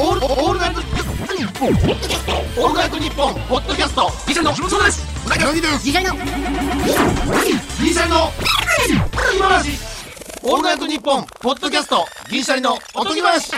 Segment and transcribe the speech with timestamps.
[0.00, 1.70] オールオールナイトニッポン。
[1.70, 4.08] オールナイトニッポンポッドキャスト。
[4.28, 5.04] ギシャリのそうです。
[5.26, 6.14] うなぎの次回の。
[6.14, 8.30] ギシャリの
[9.36, 9.70] 今話
[10.44, 12.06] オールナイトニッポンポッドキャスト。
[12.30, 12.78] ギシャリの。
[12.94, 13.50] おとぎ話。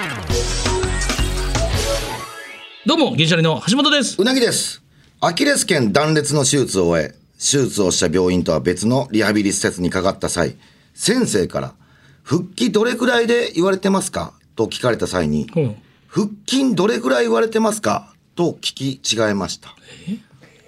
[2.86, 3.62] どうも、銀シャリの。
[3.68, 4.16] 橋本です。
[4.18, 4.82] うなぎです。
[5.20, 10.56] アキレス腱断裂の手術を終え、手術をした病院とは別のリハビリ施設にかかった際、
[10.94, 11.74] 先生から、
[12.22, 14.32] 復帰どれくらいで言われてますか？
[14.56, 15.60] と聞かれた際に、う。
[15.60, 15.76] ん
[16.12, 18.12] 腹筋どれくらい言われてますか？
[18.34, 19.77] と聞き違えました。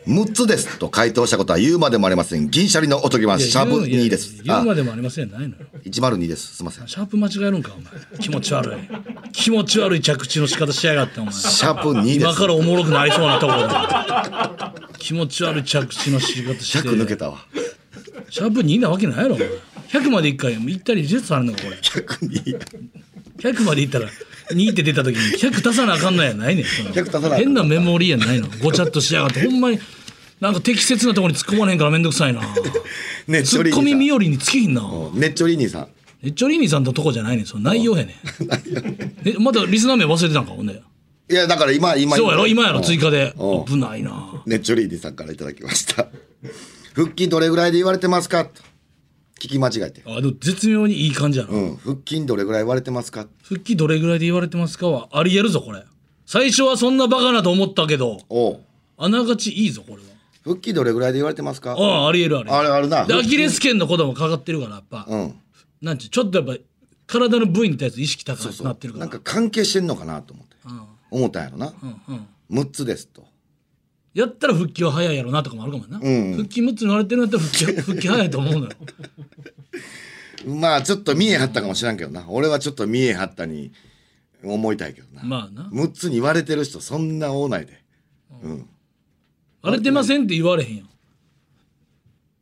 [0.07, 2.49] 6つですと回答したことは言うまでもありません。
[2.49, 3.49] 銀シャリのおとぎます。
[3.49, 4.37] シャープ2です。
[4.41, 5.67] あ言うまでもありませんないのよ。
[5.85, 6.57] 102です。
[6.57, 6.87] すいません。
[6.87, 7.93] シャープ間違えるんか、お前。
[8.21, 8.81] 気持ち悪い。
[9.33, 11.33] 気持ち悪い着地の仕方しやがって、お前。
[11.33, 12.17] シャープ2です。
[12.21, 13.75] 今からおもろくなりそうなところで。
[14.99, 16.89] 気持ち悪い着地の仕方して。
[16.89, 17.39] 100抜けたわ。
[18.31, 19.49] シャープ2なわけないやろ、お前。
[19.89, 21.77] 100まで1回行ったり術されんのか、これ。
[21.77, 22.59] 102。
[23.39, 24.07] 100までいったら
[24.51, 26.65] 2って出た時に100足さなあかんのやないねん。
[26.65, 27.39] その100足さなん。
[27.39, 28.49] 変なメモリーやないの。
[28.63, 29.45] ごちゃっとしやがって。
[29.47, 29.79] ほんまに
[30.41, 32.41] なんか適切なところに突っ込まれへんからめんどくさいな。
[33.29, 34.83] ねっちツッコミみよりにつけひんな。
[35.15, 35.89] ねっちょりーにさん。
[36.23, 39.29] ネッチョリーニさんのとこじゃないねんその内容やねん。
[39.29, 40.81] えまだリスナー名忘れてたんかほんで。
[41.31, 42.17] いや、だから今、今。
[42.17, 42.47] そうやろ？
[42.47, 42.79] 今やろ？
[42.79, 42.85] うん。
[42.85, 43.35] 追加で。
[43.39, 43.65] うん。
[43.65, 44.43] 危ないな。
[44.47, 46.09] ねっちょりーにさんからいただきました。
[46.95, 48.45] 腹筋どれぐらいで言われてますか？
[48.45, 48.51] と
[49.41, 50.03] 聞き間違えて。
[50.07, 51.77] あでも絶妙にいい感じやな、うん。
[51.77, 53.27] 腹筋どれぐらい言われてますか？
[53.43, 55.83] 復帰どれぐらいで言われてますかはありえるぞこれ
[56.27, 58.61] 最初はそんなバカなと思ったけどおう
[58.99, 60.03] あながちいいぞこれ
[60.45, 61.75] 腹筋どれぐらいで言われてますか？
[61.75, 63.05] はああありえるありえるあれあるな。
[63.05, 65.35] でアキレス腱のこともかかってるからやっぱ、うん。
[65.81, 66.63] なんちゅうちょっとやっぱ
[67.07, 70.53] 体の部位に対する意識高くなってるからなんか関係してんのかなと思って。
[71.11, 71.73] 思ったんやろな。
[71.83, 73.25] うんうん6つですと。
[74.15, 76.01] やったら復帰は早いやろなとかもあるかもな、ん
[76.35, 78.71] 復帰6つに言われてるんだったら復帰 復帰早いと思うのよ
[80.47, 82.25] まあちょっと見えはったかもしらんけどな。
[82.29, 83.73] 俺はちょっと見えはったに
[84.43, 85.23] 思いたいけどな。
[85.23, 87.81] まあな6つに言われてる人そんな多ないで。
[88.43, 88.69] うん。
[89.63, 90.89] 割れてませんって言われへんやん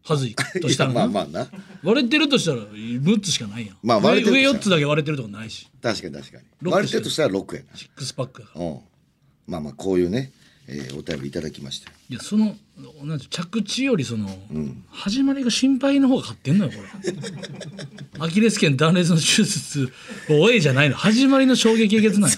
[0.02, 1.48] はずいとしたら まあまあな。
[1.82, 6.44] 割れてるとしたら6つしかないやん、まあ割れてる上上4としたらつだけ割れてるとかないし確かに確かに。
[6.62, 7.76] 六割れてるとしたら6やな。
[7.76, 8.78] シックスパックやからうん。
[9.46, 10.32] まあまあこういうね、
[10.72, 11.90] えーお便りいただきました。
[12.08, 12.54] いやその
[13.02, 14.28] なんて着地よりその、
[14.90, 17.14] 始まりが心配の方が勝ってんのよこれ。
[18.24, 19.92] アキレス腱断裂の手術
[20.28, 20.94] を終えじゃないの。
[20.94, 22.30] 始まりの衝撃えげつない。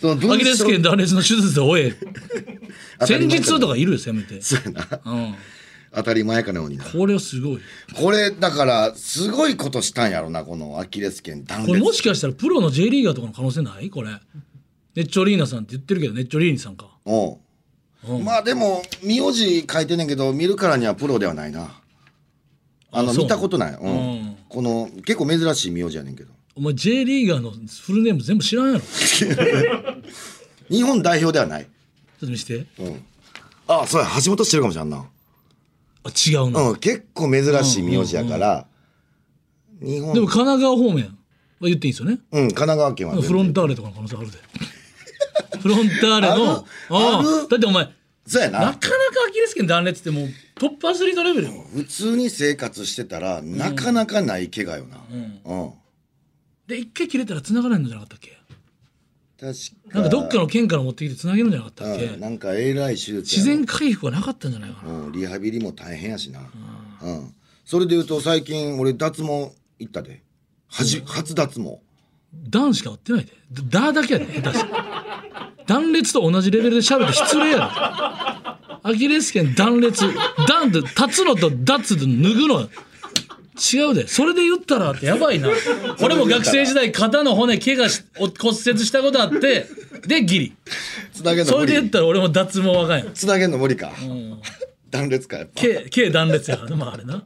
[0.00, 1.96] そアキレス腱断裂の手術で終え。
[3.06, 5.00] 先日とかいるよせめて、そうやな。
[5.04, 5.34] うん、
[5.94, 6.84] 当たり前かのようにな。
[6.84, 7.60] これはすごい。
[7.94, 11.68] これだからすごいことしたんやろなこのアキレス腱断裂。
[11.68, 13.90] これもしかしたらプロの J リーガーとかの可能性ない？
[13.90, 14.08] これ。
[14.94, 21.80] ネッチョリーナさんって言ってるけどネッチョリーニさんかおうまあでも名字書いてんねんけど見るからにはプロではないな。
[22.92, 23.90] あの見たことない、うん。
[23.90, 24.36] うん。
[24.48, 26.32] この結構珍しい名字やねんけど。
[26.56, 28.80] お前 J リーガーのフルネーム全部知らんやろ。
[28.80, 29.28] ちょ
[30.70, 31.66] 日本代表ではない、っ
[32.20, 32.66] と見して。
[32.78, 33.04] うん、
[33.66, 34.08] あそうや。
[34.24, 35.04] 橋本知ってるかもしれんな、
[36.04, 38.66] あ違うな、うん、結構珍しい名字やから、
[39.80, 40.14] 日本。
[40.14, 41.10] でも神奈川方面は
[41.62, 42.20] 言っていいんですよね。
[42.32, 44.38] うん神奈川県はフロンターレとかの可能性あるで
[45.64, 47.88] フロンターレのあるあだってお前
[48.26, 48.58] そうやな。
[48.58, 48.86] なかなか
[49.28, 51.64] アキレス腱断裂ってもうトップアスリートレベルよ。
[51.74, 54.98] 普通に生活してたらなかなかない怪我よな。
[55.46, 55.72] うん、
[56.66, 58.38] で一回切れたら繋がらないのじゃなかったっけ？
[59.40, 59.52] 確
[59.90, 59.98] か。
[59.98, 62.04] なんかどっかの県から持ってきて繋げるんじゃなかったっけ？
[62.04, 64.92] うん、なんかえらい手術自然回復はなかったんじゃないかな。
[64.92, 66.40] うん、リハビリも大変やしな、
[67.02, 70.22] うん、それで言うと最近俺脱毛行ったで。
[70.68, 71.78] はじ初脱毛。
[72.48, 73.32] ダンしか合ってないで。
[73.68, 74.70] ダーだけやで下手して
[75.66, 77.64] 断裂と同じレベルで喋って失礼やろ。
[78.82, 80.04] アキレス腱断裂。
[80.46, 82.68] ダンって立つのと脱で脱ぐの。
[83.56, 84.08] 違うで。
[84.08, 85.48] それで言ったらってやばいな。
[86.02, 89.66] 俺も学生時代肩の骨怪我しお骨折したことあって
[90.06, 90.56] でギリ。
[91.12, 93.14] つなげんの無それで言っ理たら俺も脱毛わかんやん。
[93.14, 93.92] つなげんの無理か、
[94.90, 95.52] 断裂かやっぱ。
[95.54, 97.22] K, K 断裂やからなまああれな。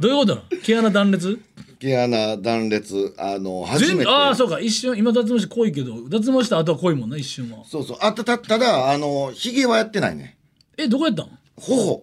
[0.00, 0.62] どういうことなの？
[0.62, 1.38] 毛穴断裂？
[1.78, 3.14] 毛穴断裂。
[3.18, 4.04] あの初めて。
[4.04, 4.60] 全ああそうか。
[4.60, 7.64] 一瞬今脱毛して濃いけど脱毛した後は濃いもんな一瞬は。
[7.64, 7.98] そうそう。
[8.00, 10.38] あたたただあのひげはやってないね。
[10.76, 11.38] えどこやったん？
[11.56, 12.02] 頬。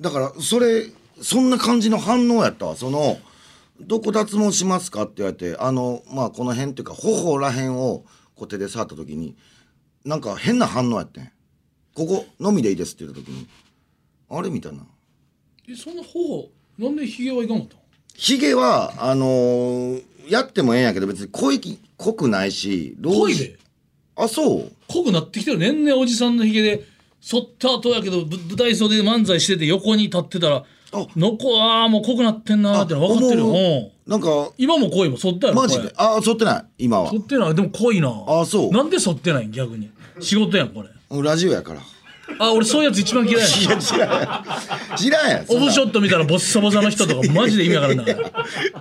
[0.00, 0.86] だからそれ
[1.20, 2.76] そんな感じの反応やったわ。
[2.76, 3.18] その
[3.80, 8.04] 「どこ脱毛しますか?」って言われてあのまあこの辺っていうか頬らへんを
[8.34, 9.36] こう手で触った時に
[10.04, 11.30] なんか変な反応やってん。
[11.94, 13.46] ここのみでいいですって言った時に。
[14.30, 14.50] あれ？
[14.50, 14.86] みたいな。
[15.68, 16.48] えそんな頬
[16.78, 17.78] なんでひげはいかんかったん
[18.14, 23.58] ひげはあのーやってもええんやけど別に濃いき濃くないし老濃いで。
[24.16, 24.72] あそう。
[24.88, 25.58] 濃くなってきてる。
[25.58, 26.84] 年々おじさんのひげで
[27.20, 30.56] 剃った後やけどぶ舞台袖で漫才してて横に立ってたら
[30.92, 31.06] あ。
[31.16, 33.46] のこあーもう濃くなってんなーっての分かってるよ。
[33.48, 34.10] 思ううん。
[34.10, 35.18] なんか今も濃いもん。
[35.18, 35.92] 剃ったやろマジで？
[35.96, 37.10] あ剃ってない今は。
[37.10, 37.54] 剃ってない。
[37.54, 38.08] でも濃いな。
[38.28, 38.70] あそう。
[38.70, 39.50] なんで剃ってないん？
[39.50, 39.90] 逆に。
[40.20, 41.22] 仕事やんこれ。
[41.22, 41.80] ラジオやから
[42.38, 45.46] あ俺そういうやつ一番嫌いやいや知らんやん知らんやん。
[45.46, 45.64] そんな。
[45.64, 48.04] オフショット見たらボッサボサの人とかマジで意味わからんな。
[48.04, 48.16] い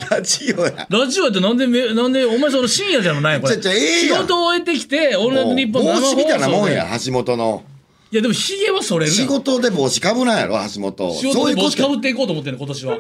[0.10, 0.88] ラジオや。
[0.90, 3.56] ラジオやってなんでめなんでお前その深夜じゃないこれ。
[3.56, 3.62] ええ
[4.02, 4.22] 仕やん。
[4.22, 7.64] 事を終えてきて「オールナイトニッポン」生放送帽子みたいなもんやで橋本の。
[8.12, 11.14] いやでもヒゲはそれるやん仕事で帽子かぶなんやろ橋本。
[11.14, 12.98] 仕事で帽子かぶとっていこうと思ってんの今年は。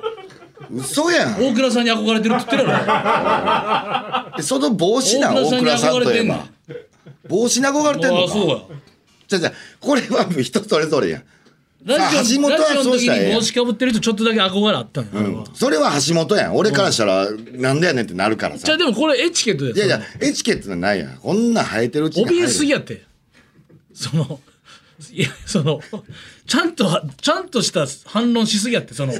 [0.73, 1.33] 嘘やん。
[1.41, 6.81] 大倉さんに憧れてるって言ってるやその帽子なん大大倉倉さんに憧れてんねんといえば。
[7.29, 8.57] 帽子に憧れてんのあそうや
[9.31, 11.19] じゃじゃこれは人それぞれや。
[11.19, 11.23] ん
[11.83, 13.31] ラジオ橋本はそうしたらええやん。
[13.31, 15.07] に帽子かぶってる人ちょっとだけ憧れあったの。
[15.07, 16.55] よ、あれはそれは橋本やん。
[16.55, 18.65] 俺からしたらなんでやねんってなるからさ。
[18.65, 21.17] じゃあでもこれエチケットでいやいやエチケットないやん。
[21.17, 23.03] こんなん生えてるうちに怯えすぎややって。
[23.93, 24.39] その
[25.11, 25.81] いやその
[26.51, 29.13] ちゃんとちゃんとした反論しすぎやってその。
[29.13, 29.15] い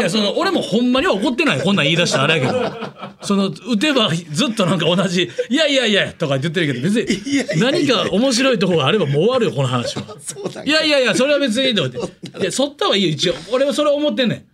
[0.00, 2.72] やその俺もほんまには怒ってないこんなん言い出したらあれやけど。
[3.20, 10.04] その打てばずっとなんか同じ「いやいやいや」とか言ってるけど別に何か面白いところがあればもう終わるよこの話は。
[10.18, 12.40] そうだいやいやいやそれは別にいいと思って。
[12.40, 13.34] いやそった方がいいよ一応。
[13.52, 14.44] 俺はそれ思ってんねん。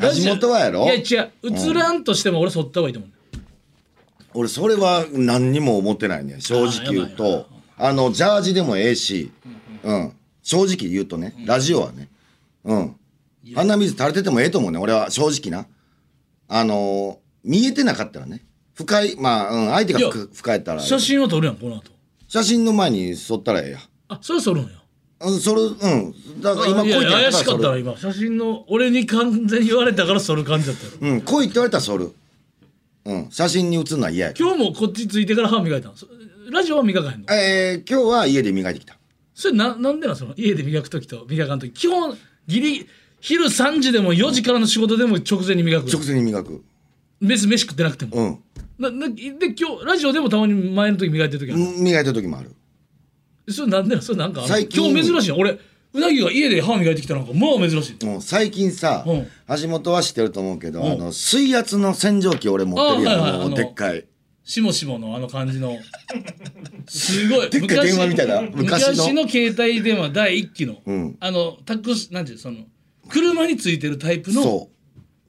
[0.00, 0.84] 橋本はやろ？
[0.84, 3.10] いや違う映らんとしても俺そった方がいいと思う
[4.34, 7.46] 俺それは何にも思ってないね正直言うと
[7.78, 9.32] あのジャージでもええし
[9.82, 10.12] うん
[10.48, 12.08] 正直言うとねラジオはね
[12.64, 12.96] うん。
[13.54, 15.68] 鼻水垂れててもええと思うね俺は正直な。
[16.48, 18.46] あのー見えてなかったらね。
[18.74, 20.80] 深いまあ、うん、相手が深深いったら。
[20.80, 21.90] 写真は撮るやんこの後。
[22.28, 23.78] 写真の前に剃ったらええや
[24.08, 24.70] あそれは撮るんや。
[25.20, 26.40] うんそれうん。
[26.40, 27.96] だから今いや来いって言われ怪しかったたら今。
[27.98, 32.12] 写真の俺に完全に言われたからそる感じだったようん来いって言われたら剃る
[33.04, 36.06] うん写真に写るのは嫌や今日もこっちついてから歯磨いたのそ
[36.50, 37.26] ラジオは磨かへんの？
[37.34, 38.97] えー、今日は家で磨いてきた
[39.38, 42.18] それななんでなんその家で磨く時と磨かん時基本
[42.48, 42.88] ギリ
[43.20, 46.64] 昼3時でも4時からの仕事でも直前に磨く直前に磨く。
[47.20, 48.38] 別に飯食ってなくても、うん。
[48.80, 52.52] ななで今日ラジオでもたまに前の時磨いてる時ある、うん磨いた時もある。
[53.48, 54.02] それなんでなん？
[54.02, 54.90] それなんか最近。
[54.90, 55.30] 今日珍しい。
[55.30, 58.04] の俺うなぎが家で歯磨いてきたなんかまあ珍しい。
[58.04, 59.26] もう最近さ、うん。
[59.60, 60.92] 橋本は知ってると思うけど、ん。
[60.92, 63.46] あの水圧の洗浄機俺持ってるやん、もうあはいはい。
[63.46, 64.04] あのでっかい。
[64.42, 65.76] しもしものあの感じの
[66.88, 67.50] すごい。
[67.50, 68.42] でっかい電話みたいな。
[68.42, 71.16] 昔昔のの携帯電話第一期の、ん。
[71.20, 72.64] あのタクシなんていうその
[73.08, 74.68] 車についてるタイプの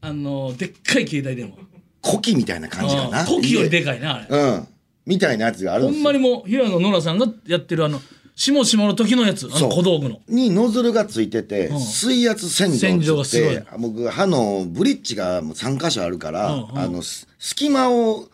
[0.01, 1.57] あのでっかい携帯電話。
[2.03, 3.25] 古希みたいな感じかな。
[3.25, 4.27] 古希よりで家かいなあれ。
[4.29, 4.67] うん。
[5.05, 6.11] みたいなやつがあるんほんですよ。
[6.11, 7.99] まにもう平野ノラさんがやってるあの
[8.35, 9.49] しもしもの時のやつ。
[9.51, 10.21] あの小道具の。
[10.29, 11.79] にノズルがついてて、ん。
[11.79, 12.71] 水圧洗
[13.01, 13.63] 浄がすごい。
[13.77, 16.77] 僕歯のブリッジがもう3箇所あるから、うんうん。
[16.77, 18.27] あのす隙間を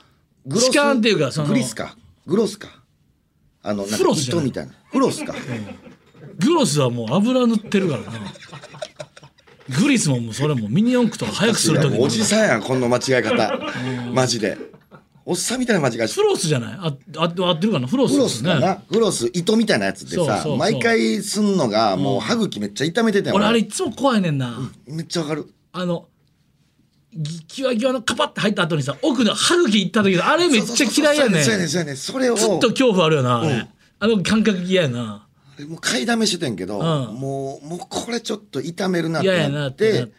[0.46, 1.48] グロスっていうかその。
[1.48, 1.98] グリスか。
[2.28, 2.84] グロスか
[3.68, 4.74] あのなんかフロス糸みたいな。
[4.92, 5.34] フロスか、
[6.38, 8.12] グロスはもう油塗ってるからな
[9.82, 12.00] グリスももうそれもうミニ四駆とか早くする時に。
[12.00, 13.60] おじさんやんこんな間違い方。
[14.14, 14.58] マジで。
[15.28, 16.74] おっさんみたいな間違いフロスじゃない？
[16.80, 17.88] ああ合ってるかな？
[17.88, 25.52] フロスフロスかな、フロス糸みたいなやつでさ毎回すんのがもう歯茎めっちゃ痛めてたよ、俺あれいつも怖いねんな、めっちゃわかる。
[25.72, 26.06] あの
[27.16, 31.44] ぎキワキワのカパッて入った後にさ奥の歯茎行った時のあれめっちゃ嫌いやねん。
[31.44, 31.98] そうやねんそうやねん。
[31.98, 32.36] それを。
[32.36, 33.68] ずっと恐怖あるよなあれ、
[34.00, 35.28] あの感覚嫌やな。
[35.70, 36.84] もう買いだめしててんけど、うん。
[37.16, 40.12] もうもうこれちょっと痛めるなってなって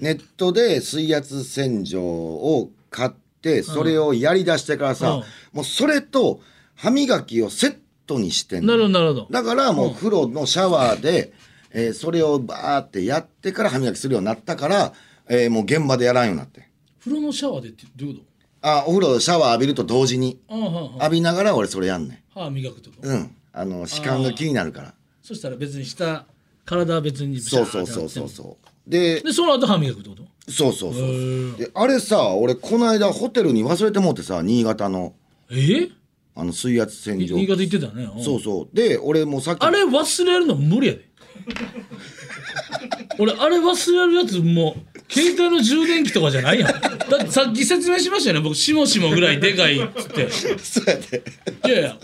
[0.00, 3.10] ネットで水圧洗浄を買っ
[3.40, 5.22] てそれをやりだしてからさ、うん。
[5.52, 6.40] もうそれと
[6.74, 7.76] 歯磨きをセッ
[8.06, 9.28] トにしてんのなるほどなるほど。
[9.30, 11.32] だからもう風呂のシャワーで、
[11.72, 14.92] えーそれをバーってやってから歯磨きするようになったから、
[15.28, 16.68] えーもう現場でやらんようになって。
[17.00, 18.22] 風呂のシャワーでってどういうこ
[18.60, 23.36] あお風呂シャワー浴びると同時に浴びながら俺それやんね歯磨くと、んうん。
[23.52, 24.94] あの歯間が気になるから。
[25.20, 26.26] そしたら別に下
[26.64, 28.90] 体は別にそうそうそうそうそう。
[28.90, 30.22] ででその後歯磨くってこと？
[30.50, 35.14] そうそうそうであれさ俺この間ホテルに忘れてもってさ新潟の。
[35.50, 35.88] え？
[36.34, 38.04] あの水圧洗浄新潟言ってたよね。
[38.16, 38.24] うん。
[38.24, 38.68] そうそう。
[38.76, 41.08] で俺もうさっきあれ忘れるの無理やで。
[43.18, 46.70] 俺あれ忘れるやつもう携帯の充電器とかじゃないやん。
[46.70, 48.40] だってさっき説明しましたよね。
[48.42, 50.30] 僕しもしもぐらいでかいっつって。
[50.58, 51.22] そうやで。
[51.66, 51.96] いやいや。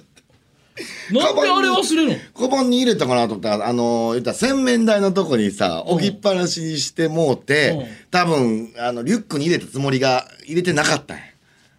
[1.11, 2.17] なんであれ忘れるの？
[2.49, 7.87] カバンに入れたかなと思ったらあの言ったら洗面台のとこにさ置きっぱなしにしてもうて、うん。
[8.11, 11.23] 多分あのリュックに入れたつもりが入れてなかったんや、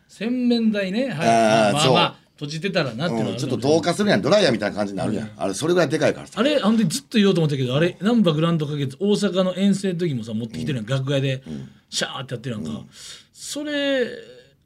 [0.10, 1.10] 洗面台ね。
[1.10, 1.28] はい。
[1.30, 6.40] あまあまあ閉じてたらなってのはうん、ちょっと同化するやんドライヤーみたいな感じになるやん、あれそれぐらいでかいからさ。
[6.40, 11.44] あれあんでずっと言おうと思ったけどあれ難波グランド花月大阪の遠征の時もさ持ってきてるやん、楽屋で
[11.90, 12.86] シャーってやってるやんか、
[13.34, 14.08] それ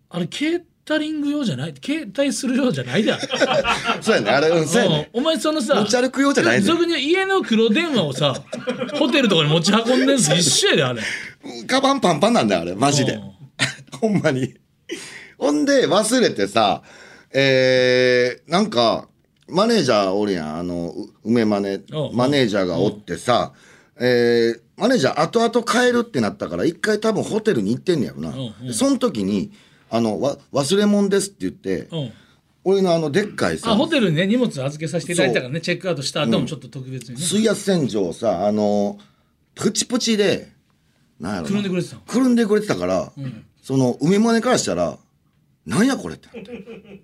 [0.10, 1.74] あれ携タリング用じゃない？
[1.82, 3.18] 携帯する用じゃないだ。
[4.02, 4.30] そうやね。
[4.32, 5.10] あれうんそうやね。
[5.14, 6.62] お前そのさ持ち歩く用じゃないね。
[6.62, 8.36] 俗に家の黒電話をさ
[9.00, 11.02] ホテルとかに持ち運んでるのと一緒やであれ。
[11.68, 12.76] カバンパンパンなんだよあれ。
[12.76, 13.14] マジで。
[13.14, 13.22] うん。
[13.98, 14.56] ほんまに。
[15.38, 16.84] ほんで忘れてさ
[17.34, 19.08] えー、なんか
[19.50, 20.56] マネージャーおるやん。
[20.58, 21.82] あのう梅マネ
[22.14, 23.54] マネージャーがおってさ、
[24.00, 28.34] えーマネージャー後々帰るってなったから一回多分ホテルに行ってんねやろな、
[28.74, 29.52] その時に
[29.92, 32.14] あのわ忘れ物ですって言って、うん。
[32.66, 38.98] 俺のあのでっかいさあホテルにね荷物預けさせていただいたからねチェックアウトした後もちょっと特別にね、水圧洗浄をさあの
[39.54, 40.50] プチプチで
[41.20, 41.50] なんやろな。
[41.50, 42.02] くるんでくれてたの？
[42.02, 43.12] くるんでくれてたから、
[43.62, 44.98] その梅マネからしたら
[45.66, 46.28] なんやこれって。
[46.36, 47.02] なって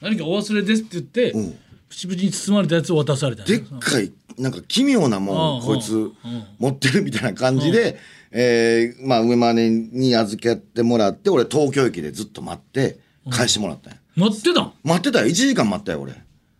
[0.00, 1.58] 何かお忘れですって言って、うん。
[1.88, 5.66] プチプチに包まれたやつを渡されたでっかいなんか奇妙なもんうん。
[5.66, 6.12] こいつうん。
[6.58, 7.98] 持ってるみたいな感じで、
[8.30, 14.72] えーまあ梅マネに預けてもらって俺東京駅でずっと待って返してもらったんや、待ってたん？
[14.84, 15.26] 待ってたよ。
[15.26, 16.12] 1時間待ったよ俺。
[16.12, 16.16] い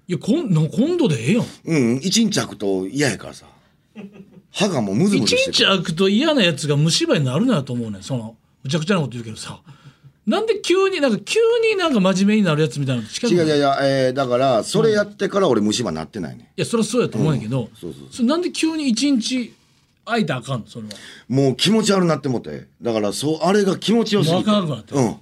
[0.08, 1.44] やこんな今度でええやん。
[1.64, 1.96] うん。
[1.98, 3.46] 1日空くと嫌やからさ。
[4.50, 8.02] 歯がもうムズム一ズして日空くと嫌なやつが虫歯になるなと思うねん。
[8.02, 9.60] そのむちゃくちゃなこと言うけどさ
[10.30, 11.40] なんで急になんか急
[11.72, 19.52] になんか真面目になるやつみたいな違う違う違う、えーだからそれやってから俺虫歯なってないね、いやそりゃそうやと思うんやけど、そうそうそれなんで急に一日
[20.04, 20.66] 空いたらあかんの？
[20.66, 20.92] それは。
[21.28, 22.66] もう気持ち悪なってもって。
[22.80, 24.36] だからそうあれが気持ちよすぎて。
[24.36, 24.94] わからなくなって。
[24.94, 25.16] うん。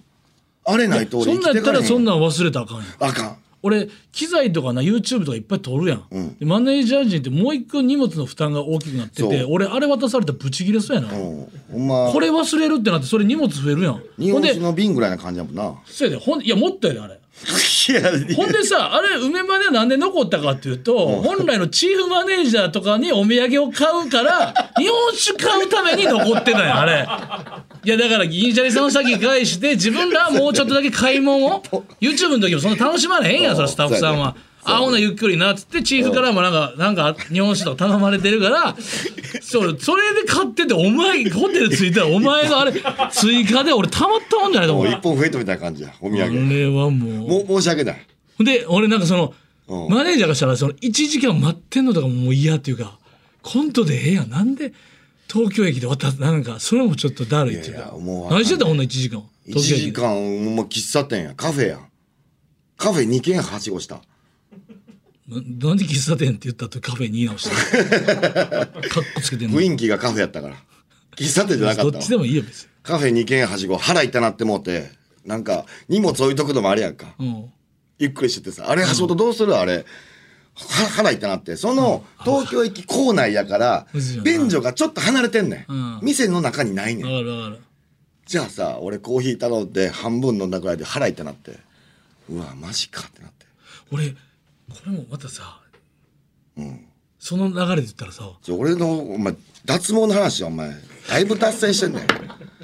[0.64, 2.86] あれないと俺生そんなんやったらそんなん忘れたらあかんやん。
[3.00, 12.12] あかん俺機材とかな YouTube とかいっぱい撮るやん、でマネージャー陣ってもう一個荷物の負担が大きくなってて俺あれ渡されたらブチギレそうやな、ま。
[12.12, 14.02] これ忘れるってなってそれ荷物増えるやん。
[14.18, 15.74] 日本酒の瓶ぐらいな感じやもんな。
[15.86, 16.24] そうやで。
[16.24, 17.18] ほんいやもっとやであれ。
[18.34, 27.06] ほんでさあれ梅マネなんで残ったかっていうと本来のチーフマネージャーとかにお土産を買うから日本酒買うために残ってたんやあれ
[27.84, 31.62] いやだから銀シャリさんを先返して自分らはもうちょっとだけ買い物を
[32.00, 34.36] YouTube の時もそんな楽しまれへんやんスタッフさんは。
[34.64, 38.76] あほなゆっくりなっつってチーフからもなんかなんか日本酒とか頼まれてるから
[39.40, 42.72] そうそれで買っててお前ホテル着いたらお前があれ
[43.10, 44.86] 追加で俺たまったもんじゃないともう。
[44.86, 46.50] 思う一本増えたみたいな感じやお土あ産。
[46.54, 46.90] れはもう。
[47.46, 48.06] もう申し訳ない。
[48.40, 49.32] で俺なんかその
[49.68, 49.88] うん。
[49.88, 52.98] マネージャーがしたらその1時間待ってんのとかもう嫌っていうか
[53.42, 54.28] コントでええやん。
[54.30, 54.74] なんで
[55.30, 57.94] 東京駅で渡すなんかそれもちょっとだるいっていうか。
[58.30, 59.80] 何してたほんな1時間1東京駅。
[59.80, 61.76] で時間もう喫茶店やカフェや。
[61.76, 61.80] ん
[62.76, 63.96] カフェ2軒はしごした。
[65.28, 65.36] な
[65.68, 68.64] なんで喫茶店って言ったとカフェに言い直した？
[68.66, 69.60] の かっこつけてんの。
[69.60, 70.56] 雰囲気がカフェやったから。
[71.16, 72.02] 喫茶店じゃなかどったわ。
[72.02, 72.68] っちでもいいよ別に。
[72.82, 74.90] カフェ2軒はしご腹痛なってもうて
[75.26, 77.14] なんか荷物置いとくのもあれやんか。
[77.18, 77.44] うん。
[77.98, 79.54] ゆっくりしててさあれ橋本どうする？
[79.56, 79.84] あれは
[80.58, 83.86] 腹痛なってその東京駅構内やから
[84.24, 86.00] 便所がちょっと離れてんねん、うん。
[86.02, 87.58] 店の中にないねん。
[88.26, 91.58] じゃあさ俺コーヒー頼んで半分飲んだくらいで腹痛なって。
[92.28, 93.46] うわマジかってなって。
[93.90, 94.16] 俺こ
[94.84, 95.60] れもまたさ、
[97.18, 99.34] その流れで言ったらさ俺のお前
[99.64, 100.74] 脱毛の話はお前
[101.08, 102.06] だいぶ脱線してんねん。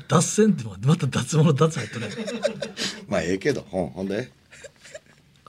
[0.07, 2.11] 脱線ってまた脱毛の脱入ってない
[3.09, 4.31] まあええけどほんほんで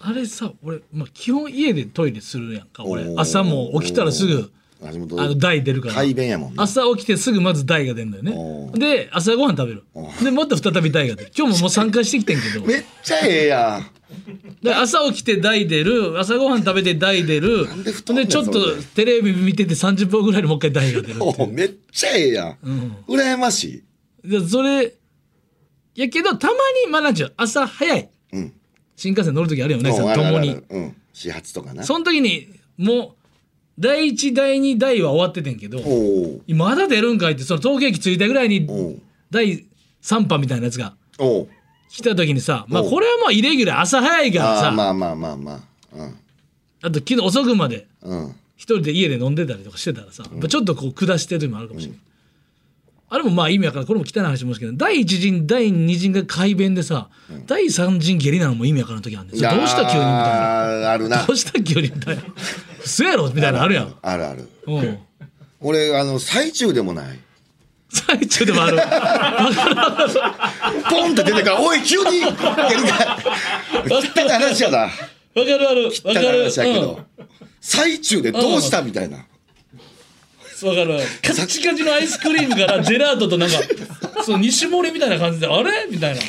[0.07, 3.11] あれさ俺、まあ、基本家でトイレするやんか俺。
[3.17, 4.51] 朝も起きたらすぐ
[4.83, 5.95] あの台出るから。
[5.95, 9.83] 快便やもんな朝起きてすぐまず台が出るんだよおねで朝ごはん食べる。
[10.23, 11.31] でまた再び台が出る。
[11.35, 12.61] 今日ももう参加してきてんけど。
[12.67, 14.63] めっちゃええやん。
[14.63, 16.19] で朝起きて台出る。
[16.19, 17.67] 朝ごはん食べて台出る。
[17.67, 17.91] んで
[18.27, 22.57] ちょっとテレビ見てて30分ぐらいでもう一回台が出るおめっちゃええやん、
[23.07, 23.83] 羨まし
[24.23, 24.29] い。
[24.29, 24.93] でそれ
[25.95, 26.53] やけどたま
[26.85, 28.09] にまあなんちゅう朝早い。
[28.33, 28.53] うん
[28.95, 30.55] 新幹線乗る時あるよねうんあるあるあ共に。
[30.55, 30.95] るうん。
[31.13, 31.83] 始発とかな。
[31.83, 32.47] その時に
[32.77, 33.09] もう
[33.79, 35.79] 第1第2第は終わっててんけど
[36.55, 38.67] まだ出るんかいってその東京駅着いたぐらいに
[39.31, 39.65] 第
[40.01, 40.95] 3波みたいなやつが
[41.89, 46.09] 来た時にさまあこれはもうイレギュラー朝早いからさまあまあまあまあ
[46.83, 46.91] あ。
[46.91, 48.25] と昨日遅くまでうん。
[48.25, 51.99] うん一人で家で飲んでたりとかしてたらさ、ちょっとこう下してる時もあるかもしれない、
[53.07, 57.09] あれもまあ意味わからんこれも汚い話もしけど第一陣第二陣が改弁でさ、
[57.45, 60.91] 第三陣下痢なのも意味わからん時あるんでそれどうした急にみたいな。
[60.91, 61.23] あるな。
[61.25, 62.23] どうした急にみたいな。
[62.83, 63.93] 嘘やろみたいなのあるやん。
[64.01, 64.49] あるある。
[64.67, 64.99] うん。
[65.61, 67.19] 俺あの最中でもない。
[67.89, 68.77] 最中でもある。
[70.89, 73.17] ポンって出てから「おい急に!」やるか
[73.89, 74.77] 汚い話やな。
[74.79, 75.83] わかるわかる。
[75.85, 77.25] わ汚いかる話やけど、うん。
[77.61, 79.25] 最中でどうしたみたいな、
[80.63, 83.55] わかるカチカチのアイスクリームからジェラートとなんか
[84.23, 85.87] その西森みたいな感じであれ？
[85.89, 86.21] みたいな。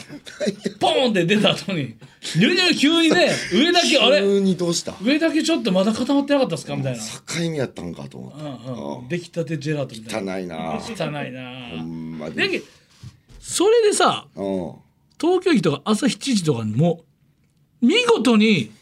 [0.81, 1.97] ポーンって出た後に。
[2.35, 4.21] ニュルニュル急にね上だけあれ？
[4.21, 4.95] 急にどうした？
[5.03, 6.75] 上だけちょっとまだ固まってなかったっすか？
[6.75, 10.35] みたいな、境目やったんかと思ってうんうん、出来たてジェラートみたいな。
[10.35, 10.81] 汚いな。
[10.81, 11.79] 汚いな。
[11.79, 12.59] ほんまだけに。
[12.59, 12.65] ど
[13.41, 14.73] それでさうん。
[15.21, 17.05] 東京駅とか朝7時とかにも
[17.81, 18.73] 見事に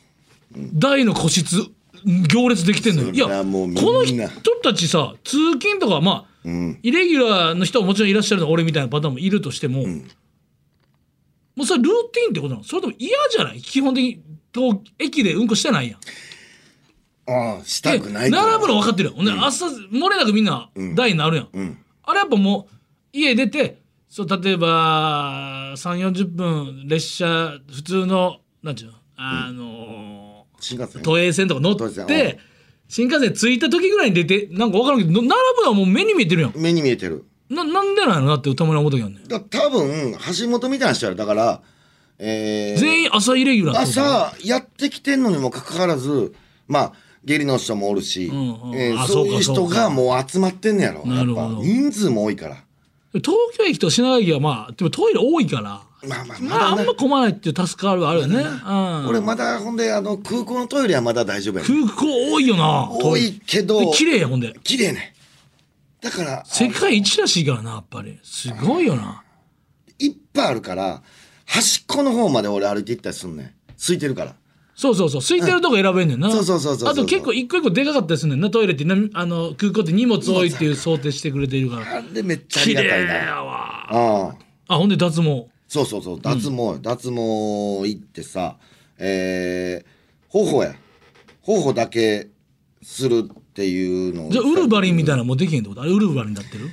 [0.72, 1.66] 大の個室
[2.04, 3.10] 行列できてんのよ。
[3.10, 4.26] いやこの人
[4.62, 6.78] たちさ通勤とかまあ、うん。
[6.82, 9.86] イレギュラーの人はもちろんいらっしゃるの俺みたいなパターンもいるとしても、
[11.56, 12.64] もうそれルーティンってことなの？
[12.64, 13.60] それとも嫌じゃない？
[13.60, 16.00] 基本的に東駅でうんこしてないやん。
[17.26, 21.78] ああしたくない並ぶの分かってるよ、ほんで朝漏れなくみんな台になるやん、うん。
[22.02, 22.74] あれやっぱもう
[23.12, 23.78] 家出て
[24.10, 28.94] そう例えば3 4 0分列車普通のなんちゅうの？
[29.16, 30.13] あの
[30.64, 31.02] 新幹線。
[31.02, 32.38] ー都営線とか乗って
[32.88, 36.52] 新幹線着いた時ぐらいに出てなんか分からんけどの並ぶのはもう目に見えてるやん。
[36.56, 37.24] 目に見えてる。
[37.50, 41.60] ななんでなんやろなってたまに思う時あるねんだ多分橋本みたいな人やろだから
[42.18, 46.34] えー全員朝イレギュラー朝やってきてんのにもかかわらず
[46.66, 46.92] まあ
[47.24, 48.74] 下痢の人もおるし、んうん。
[48.74, 51.48] えーあそういう人がもう集まってんねやろなるほど。
[51.48, 52.56] やっぱ人数も多いから。
[53.14, 62.88] 東京駅と品川駅はまあでもトイレ多いからまあまあままああだんま混まないっていう助かるはあるよね、うん、俺まだほんであの空港のトイレはまだ大丈夫やね空港多いよな。
[62.90, 64.54] 多いけどで綺麗やほんで。
[64.62, 65.14] 綺麗ね。
[66.00, 68.18] だから世界一らしいからなやっぱり。
[68.22, 69.22] すごいよな。
[69.98, 71.02] いっぱいあるから
[71.46, 73.54] 端っこの方まで俺歩いて行ったりすんねん。
[73.78, 74.34] 空いてるから。
[74.76, 75.20] そうそうそう。
[75.20, 78.40] 空いてるとこ選べんねんな、そうそうそうそうあと結構一個一個でかかったりすんねん。
[78.40, 81.98] なトイレってなあの空港って荷物多いっていう想定してくれているから。
[81.98, 83.86] あれめっちゃあ綺りがたい麗なやわ。
[83.88, 84.34] あ
[84.68, 86.20] ああほんで脱毛そうそうそう。
[86.20, 88.56] 脱毛、脱毛行ってさ
[88.98, 89.86] えー、
[90.28, 90.74] 頬や。
[91.42, 92.28] 頬だけ
[92.82, 95.82] するっていうのをじゃあウルヴァリンみたいなのもうできへんってこと？
[95.82, 96.70] あれウルヴァリンになってる？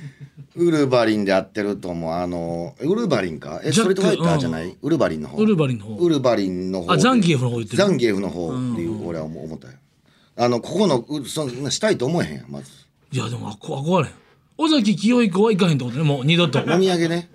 [0.54, 1.76] ウルヴァリンでやってる？
[1.76, 3.60] と思うあのウルヴァリンか？
[3.62, 5.38] えストリートファイターじゃない、ウルヴァリンの方。
[5.38, 5.94] ウルヴァリンの方。
[5.96, 6.92] ウルヴァリンの方で。
[6.94, 7.84] あザンギエフの方言ってる？
[7.84, 9.74] ザンギエフの方っていう俺は思ったよ
[10.36, 12.70] あのここのうそんなしたいと思えへんやんまず。
[13.10, 14.12] いやでもあこ憧れん。
[14.58, 16.04] 尾崎清彦は行かへんってことね。
[16.04, 16.60] もう二度と。
[16.60, 17.30] お土産ね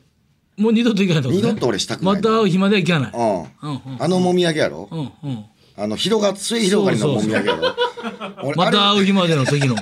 [0.57, 1.49] もう二度と行かへんってことね。
[1.49, 3.11] 二度と俺したくないまた会う日までは行かない。
[3.13, 3.47] うん、うん
[3.93, 4.03] うん。
[4.03, 5.45] あのもみあげやろ、うんうん。
[5.77, 7.75] あの広が末広がりのもみあげやろ？
[8.43, 9.81] 俺またあ会う日までの時のれ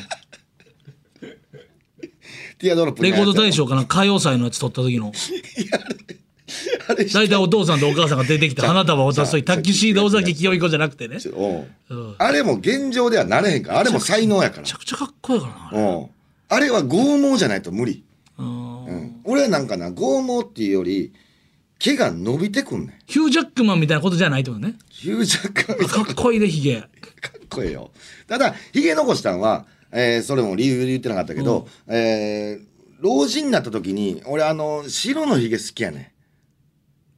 [2.58, 5.13] ティアドロップレコード大賞賞かな歌謡祭のやつ撮った時の。
[7.13, 11.17] 大体お父さんとお母さんが出てきて花束を渡す時タキシード尾崎清彦じゃなくてね。
[11.25, 12.15] めうん。
[12.17, 13.79] あれも現状ではなれへんから。
[13.79, 14.63] あれも才能やから。
[14.63, 16.07] ちゃくちゃかっこいいからな
[16.48, 18.03] あれは剛毛じゃないと無理、
[18.87, 18.95] うん。
[18.95, 21.13] うん、俺はなんかな剛毛っていうより
[21.79, 22.93] 毛が伸びてくんねん。
[23.05, 24.75] ヒュージャックマンみたいなことじゃないってことね。
[24.89, 26.81] ヒュージャックマンかっこいいでヒゲ。
[26.81, 26.87] かっ
[27.50, 27.91] こいいよ。
[28.27, 36.13] ただひげ残したんは、えーそれも理由で言ってなかったけど、えー老人になった時に俺あの白のひげ好きやね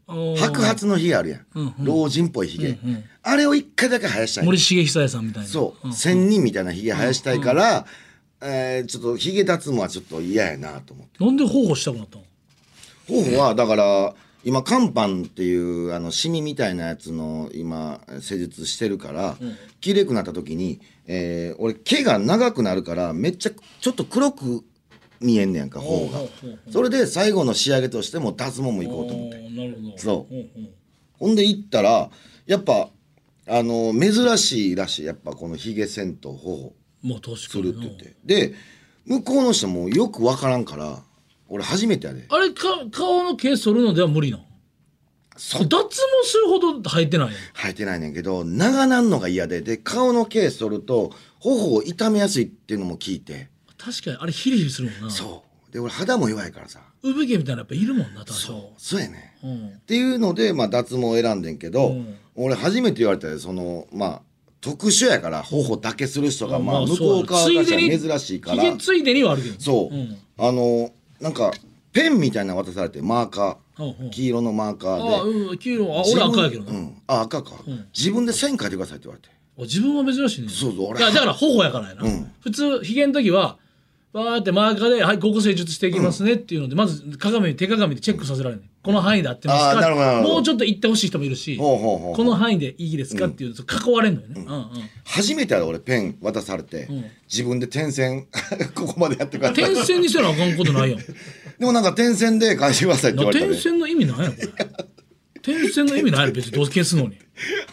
[0.10, 0.36] ん。
[0.38, 1.86] 白髪のひげあるやん、うんうん。
[1.86, 3.03] 老人っぽいひげ、うんうん。
[3.21, 4.45] あれを一回だけ生やしたい。
[4.45, 5.49] 森重久彌さんみたいな。
[5.49, 5.93] そう、ん。
[5.93, 7.86] 仙人みたいなひげ生やしたいから、
[8.41, 11.23] えーちょっとひげ脱毛はちょっと嫌やなと思って。
[11.23, 12.23] なんで頬したくなったの？
[13.08, 19.36] 頬はだから今肝斑っていうあのシミみたいなやつの今施術してるから、
[19.82, 24.63] 綺麗くなった時に、えー俺毛が長くなるからめっちゃちょっと黒く
[25.19, 26.19] 見えんねやんか頬が。
[26.71, 29.38] それで最後の仕上げとしても脱毛も行こうと思って。
[29.50, 29.97] なるほど。
[29.97, 30.34] そう。
[30.34, 30.43] うんう。
[30.43, 30.69] ん
[31.19, 32.10] ほんで行ったら
[32.45, 32.89] やっぱ
[33.47, 35.06] あの珍しいらしい。
[35.06, 36.73] やっぱこのひげ線と頬
[37.08, 38.15] まあ確かすにるって言って。
[38.26, 38.54] で
[39.06, 41.00] 向こうの人もよく分からんから
[41.48, 42.26] 俺初めてやで。
[42.30, 44.43] あれか顔の毛剃るのでは無理なの？
[45.38, 45.88] そ脱毛
[46.24, 47.34] するほど生えてないの？
[47.54, 49.62] 生えてないねんけど長なんのが嫌で。
[49.62, 53.50] で顔の毛剃ると頬を痛めやすいっていうのも聞いて。
[53.78, 55.10] 確かにあれヒリヒリするもんな。
[55.10, 55.72] そう。
[55.72, 56.82] で俺肌も弱いからさ。
[57.04, 58.74] 産毛みたいなのやっぱいるもんな多少。
[58.78, 59.00] そう。
[59.00, 59.48] やねん。
[59.48, 59.67] うん。
[59.70, 62.17] っていうので、まあ、脱毛を選んでんけど、うん。
[62.36, 64.22] 俺初めて言われたよそのまあ
[64.62, 70.17] 特殊やから頬だけする人が、まあ、向こう側からしら珍しいついでにはあるけどそう、ん。
[70.38, 71.52] あのなんか
[71.91, 74.10] ペンみたいなの渡されてマーカー。
[74.10, 75.50] 黄色のマーカあーで。
[75.50, 77.88] うん黄色あ俺赤やけどな、うん、あ赤か、ん。
[77.96, 79.30] 自分で線書いてくださいって言われて。
[79.60, 80.50] あ自分は珍しいね。
[80.50, 81.00] そうそう俺。
[81.00, 82.32] いやだから頬やからやな、うん。
[82.41, 83.58] 普通ひげの時は
[84.17, 90.34] わーってマーカーで「はいここ施術していきますね」っていうのでまず鏡手鏡でチェックさせられるねこの範囲で合ってますあーかなるほどなるほど。
[90.36, 94.69] もうちょっと行ってほしい人もいるしほうほうほうこの範囲でいいですかっていうと囲われるのよね、うんうん
[95.10, 97.06] 初めてやで俺ペン渡されて、ん。
[97.32, 98.27] 自分で点線
[98.75, 99.73] ここまでやってください。
[99.73, 100.99] 点線にせなあかんことないやん。
[101.60, 104.34] でもなんか点線で返してくださいって言われたね点線の意味ないやん。
[104.34, 104.47] これ
[105.41, 106.51] 点線の意味ないやろ別に。
[106.51, 107.15] どう消すのに。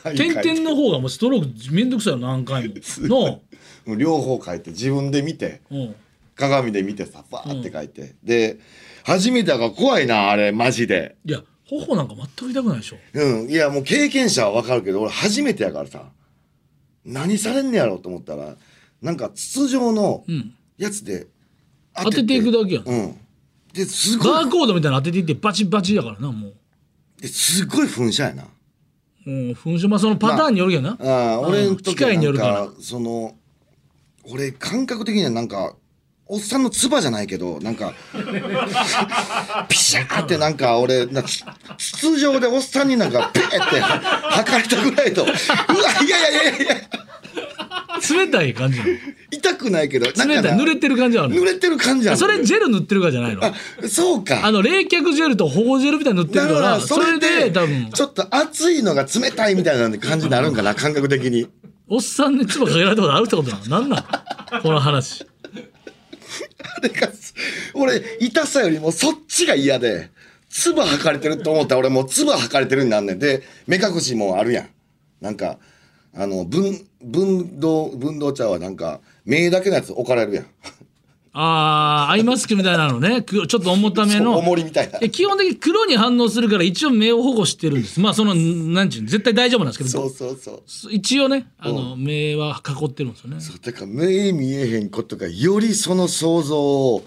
[0.04, 2.74] はい点々の方がもうストロークめんどくさいよ何回も。
[3.00, 3.40] の
[3.84, 5.60] もう両方書いて自分で見て。
[5.70, 5.94] うん
[6.36, 8.58] 鏡で見てさバーって書いて、で
[9.04, 11.16] 初めてだから怖いなあれマジで。
[11.24, 12.96] いや頬なんか全く痛くないでしょ。
[13.14, 13.50] うん。
[13.50, 16.10] いやもう経験者は分かるけど俺初めてやからさ。
[17.04, 18.56] 何されんねやろうと思ったら
[19.02, 20.54] なんか筒状のん。
[20.76, 21.26] やつで
[21.96, 22.36] 当てて。
[22.36, 22.84] いくだけやん。
[22.84, 23.18] うん。
[23.72, 24.32] ですごい。
[24.32, 26.54] バーコードみたいなの当てていってバチバチだからなもう。
[27.20, 28.44] ですごい噴射やな。
[29.26, 32.68] うん噴射まあそのパターンによるけどな、ああ俺の機時は械によるから。
[32.80, 33.34] その
[34.30, 35.76] 俺感覚的にはなんか
[36.26, 37.92] おっさんの唾じゃないけどなんか
[39.68, 41.44] ピシャーってなんか俺なつ
[41.78, 46.76] 筒状でおっさんになんかペーって吐かれたぐらいとうわいやいやいやいや
[48.16, 48.90] 冷たい感じなの？
[49.30, 50.34] 痛くないけどなんかな。
[50.42, 50.58] 冷たい。
[50.58, 51.40] 濡れてる感じはあるの？
[51.42, 53.42] 濡れてる感じあるそれジェル塗ってるからじゃないの？
[53.88, 54.44] そうか。
[54.46, 57.90] あの冷却ジェルと保護ジェルみたいに塗ってるかだかららそれで多分。
[57.92, 61.46] ちょっと熱いのが冷たいみたいな感じになるんかな感覚的に。
[61.88, 63.80] おっさんに唾かけられたことあるってことなの？
[63.80, 65.26] なんなんこの話
[66.76, 67.08] あれが
[67.74, 70.10] 俺痛さよりもそっちが嫌で
[70.48, 73.18] 唾吐かれてると思ったら俺もう唾吐かれてるになんねん。
[73.18, 74.68] で目隠しもあるやん。
[75.20, 75.58] なんか
[76.14, 80.46] あの分分動分動茶はなんか目だけのやつ置かれるやん。
[81.36, 83.22] ああアイマスクみたいなのね。
[83.22, 84.38] くちょっと重ための。
[84.38, 85.00] 重りみたいな。
[85.08, 88.00] 基本的に黒に反応するから一応目を保護してるんです。
[88.00, 89.08] まあそのなんちゅうの？
[89.08, 89.90] 絶対大丈夫なんですけど。
[89.90, 90.92] そうそうそう。
[90.92, 93.40] 一応ねあの目は囲ってるんですよね。
[93.40, 97.04] そうだから目見えへんことがよりその想像を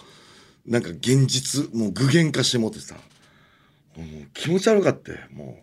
[0.66, 2.96] なんか現実もう具現化してもってさ。
[3.96, 5.58] もう気持ち悪かっても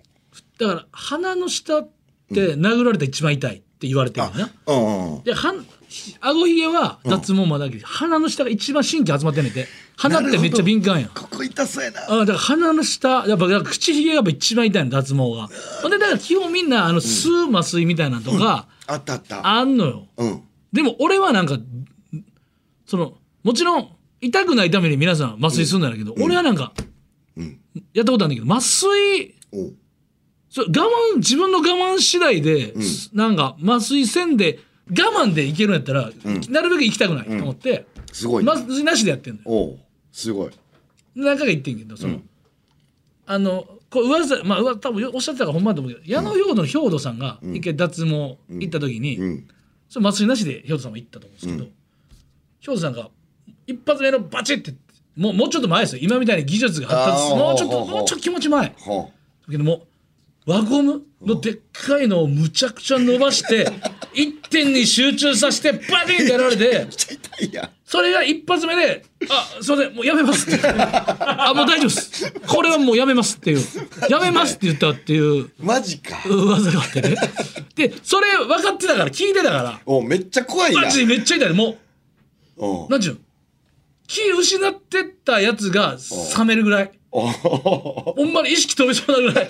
[0.59, 1.89] だから鼻の下っ
[2.35, 5.23] て殴られたら一番痛いって言われてるんだうんうん。
[5.23, 5.65] ではん
[6.21, 9.67] 顎ひげは脱毛まだけど、鼻の下が一番神経集まってんねんて。
[9.97, 11.11] 鼻ってめっちゃ敏感やん。
[11.11, 12.01] ここ痛そうやな。
[12.09, 15.49] あだから鼻の下やっぱ口ひげがやっぱ一番痛いの脱毛が。
[15.83, 19.47] ほんでだから基本みんなあの吸う麻酔みたいなのとかあったあった。
[19.47, 20.07] あんのよ。
[20.17, 20.43] うん。
[20.73, 21.59] でも俺はなんか
[22.87, 23.89] そのもちろん
[24.21, 26.73] 痛くないために皆さん麻酔するんだけど、俺はなんか、
[27.37, 27.61] うん。
[27.93, 29.35] やったことあるんだけど麻酔
[30.49, 30.71] それ我
[31.15, 32.75] 慢自分の我慢次第で、
[33.13, 36.11] なんか麻酔せんで我慢でいけるんやったら、
[36.51, 39.45] なるべく行きたくないと思って、すごいな麻酔なしでやってんのよ。
[39.47, 39.79] おう
[40.13, 40.51] すごい。
[41.15, 42.21] 何回か言ってんけどその、
[43.27, 47.19] あのこう噂まあ多分おっしゃってたからほんまだと思うけど矢野兵道の兵道さん。
[47.19, 49.49] が一回脱毛行った時に、うん。
[49.89, 51.65] それ麻酔なしで兵道さんも行ったと思うんですけど、
[52.61, 53.09] 兵道さんが
[53.67, 54.75] 一発目のバチッて
[55.17, 56.01] もうもうちょっと前ですよ。
[56.03, 58.69] 今みたいに技術が発達もうちょっともうちょっと気持ち前。
[58.69, 59.09] だは
[59.49, 59.87] けども
[60.47, 63.67] 輪ゴムのでっかいのをむちゃくちゃ伸ばして
[64.15, 66.87] 一点に集中させてバチンってやられて
[67.85, 72.33] それが一発目で「あすいませんもうやめます」ってあもう大丈夫です。
[72.47, 73.65] これはもうやめます」っていう
[74.09, 75.51] 「やめます」って言ったっていう。
[75.59, 76.23] マジか。
[76.29, 77.17] 噂があってね。
[77.75, 79.81] でそれ分かってたから聞いてたから。
[79.87, 81.53] おめっちゃ怖いなマジでめっちゃ痛い。
[81.53, 81.77] も
[82.57, 82.91] おう。
[82.91, 83.21] なんちゅうの？
[84.07, 85.97] 気失ってったやつが
[86.39, 86.93] 冷めるぐらい。
[87.11, 89.49] おほんまに意識飛びそうなぐらい。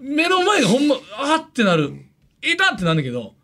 [0.00, 1.92] 目の前がほんまあーってなる。
[2.42, 3.34] 痛ってなんだけど、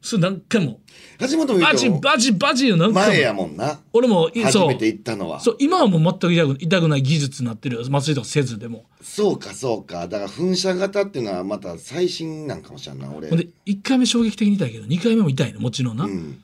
[0.00, 0.80] それ何回も。
[1.18, 3.08] 橋本も言バチバチバチよ何回も。
[3.10, 3.78] 前やもんな。
[3.92, 5.40] 俺も初めて行ったのは。
[5.40, 8.86] そう今はもう全く痛くない技術になってるよ麻酔とかせずでも。
[9.02, 10.08] そうかそうか。
[10.08, 13.28] だから噴射型っていうのはまた最新なんかもしれんな俺。
[13.28, 16.42] ほんで1回目衝撃的に痛いけど2回目も痛いのもちろんな、うん。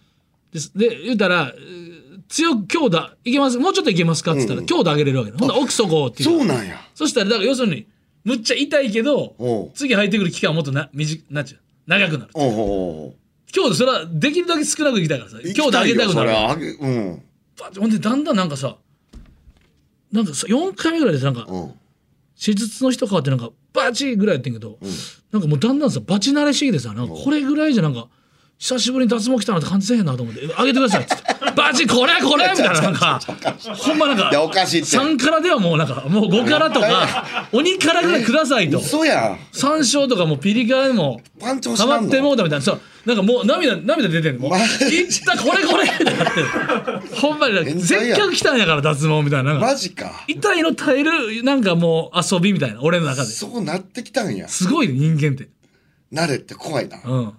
[0.53, 1.55] ですで言うたら
[2.29, 4.33] 強く強打いけますもうちょっといけますか？
[4.33, 6.29] っつったら、強打上げれるわけねほんなら奥底っていう。
[6.29, 6.77] そうなんや。
[6.95, 7.87] そしたらだから要するに
[8.25, 11.61] むっちゃ痛いけど次入ってくる期間はもっとな短なんちゅう？
[11.87, 12.31] 長くなる。
[12.35, 13.14] おうおうおう
[13.53, 15.38] 強度それはできるだけ少なくいきたいからさ。
[15.38, 17.22] 行き強度上げたくなるいよそれは上げうん。
[17.79, 18.77] ほんでだんだんなんかさ
[20.12, 21.72] なんかさ4回目ぐらいでなんかうん。
[22.38, 24.79] 手術の人変わってなんかバチぐらいやってんけど、
[25.33, 28.09] なんかもうだんだんさバチ慣れしてきてさなんかこれぐらいじゃなんか
[28.59, 33.21] 久しぶりに脱毛来たなって感じせえへんなと思って「上げてください」っつって「バチこれこれ!」みたいななんか
[33.77, 55.51] ほんまなんいやかおかしいって3からではもうなんかもう5からとか鬼からぐらいくださいと嘘やん山椒とかもピリ辛でもパンチもしハマってもうたみたいなそうなんかもう涙涙出てんのもうマいジったこれこれってなってほんまに変せっかく来たんやから脱毛みたいななんかマジか痛いの耐えるなんかもう遊びみたいな俺の中でそうなってきたんやすごいね人間って
[56.11, 57.33] 慣れって怖いなうん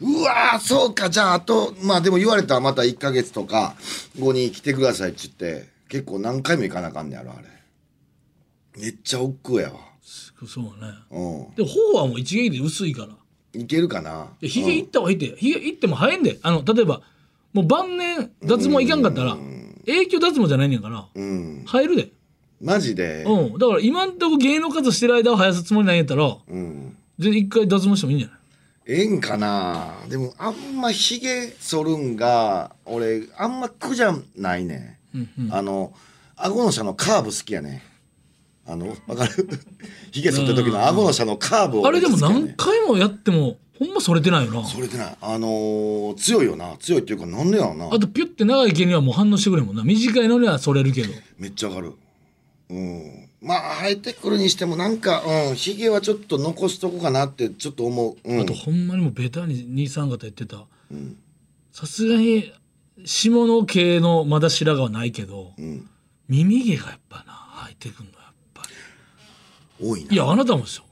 [0.00, 1.08] うわーそうか。
[1.10, 3.74] じゃああとまあでも言われたらまた1ヶ月とか
[4.18, 7.48] 後に来てくださいって言って結構何回も行かなあかんねやろあれ。
[8.82, 9.80] めっちゃ億劫やわ。
[10.46, 10.70] そうね。
[11.10, 11.54] うん。
[11.54, 13.08] でも頬はもう一撃で薄いから。
[13.58, 14.26] いけるかな。
[14.40, 15.34] でヒゲいった方がいいって。
[15.38, 16.38] ヒゲいっても早いんで。
[16.42, 17.00] あの例えば
[17.54, 19.38] もう晩年脱毛いかんかったら
[19.86, 21.64] 永久脱毛じゃないねんからうん。
[21.66, 22.10] 入るで。
[22.60, 23.24] マジで？
[23.24, 23.58] うん。
[23.58, 26.96] だから今んとこ芸能活動してる間は生やすつもりないんやったらうん。
[27.18, 28.38] 全然一回脱毛してもいいんじゃない？
[28.88, 29.94] ええんかな？
[30.08, 34.98] でもあんまひげ剃るんが俺あんま苦じゃないね、
[35.50, 35.92] あの
[36.36, 37.82] 顎の下のカーブ好きやね。
[38.68, 39.48] あのわかる？
[40.12, 44.64] ひげ剃った時の顎の下のカーブをあれでも何回もやってもほんまそれてないよな。
[44.66, 45.16] それでない。
[45.20, 46.76] あのー強いよな。
[46.78, 47.86] 強いっていうかなんでやろな。
[47.92, 49.82] あとピュッて長い毛にはもう反応してくれんもんな。
[49.84, 51.12] 短いのにはそれるけど。
[51.38, 51.92] めっちゃわかる。
[52.70, 60.64] うんまあ生えてくるにしてもなんかうんひげはちょっと残しとこうかなってちょっと思う、うん、あとほんまにもうベタに兄さん方言ってた。
[61.72, 62.52] さすがに
[63.04, 65.88] 下の系のまだ白髪はないけど、ん。
[66.28, 67.24] 耳毛がやっぱな
[67.66, 68.62] 生えてくんのやっぱ
[69.80, 70.10] 多いな。
[70.10, 70.84] りいやあなたもですよ。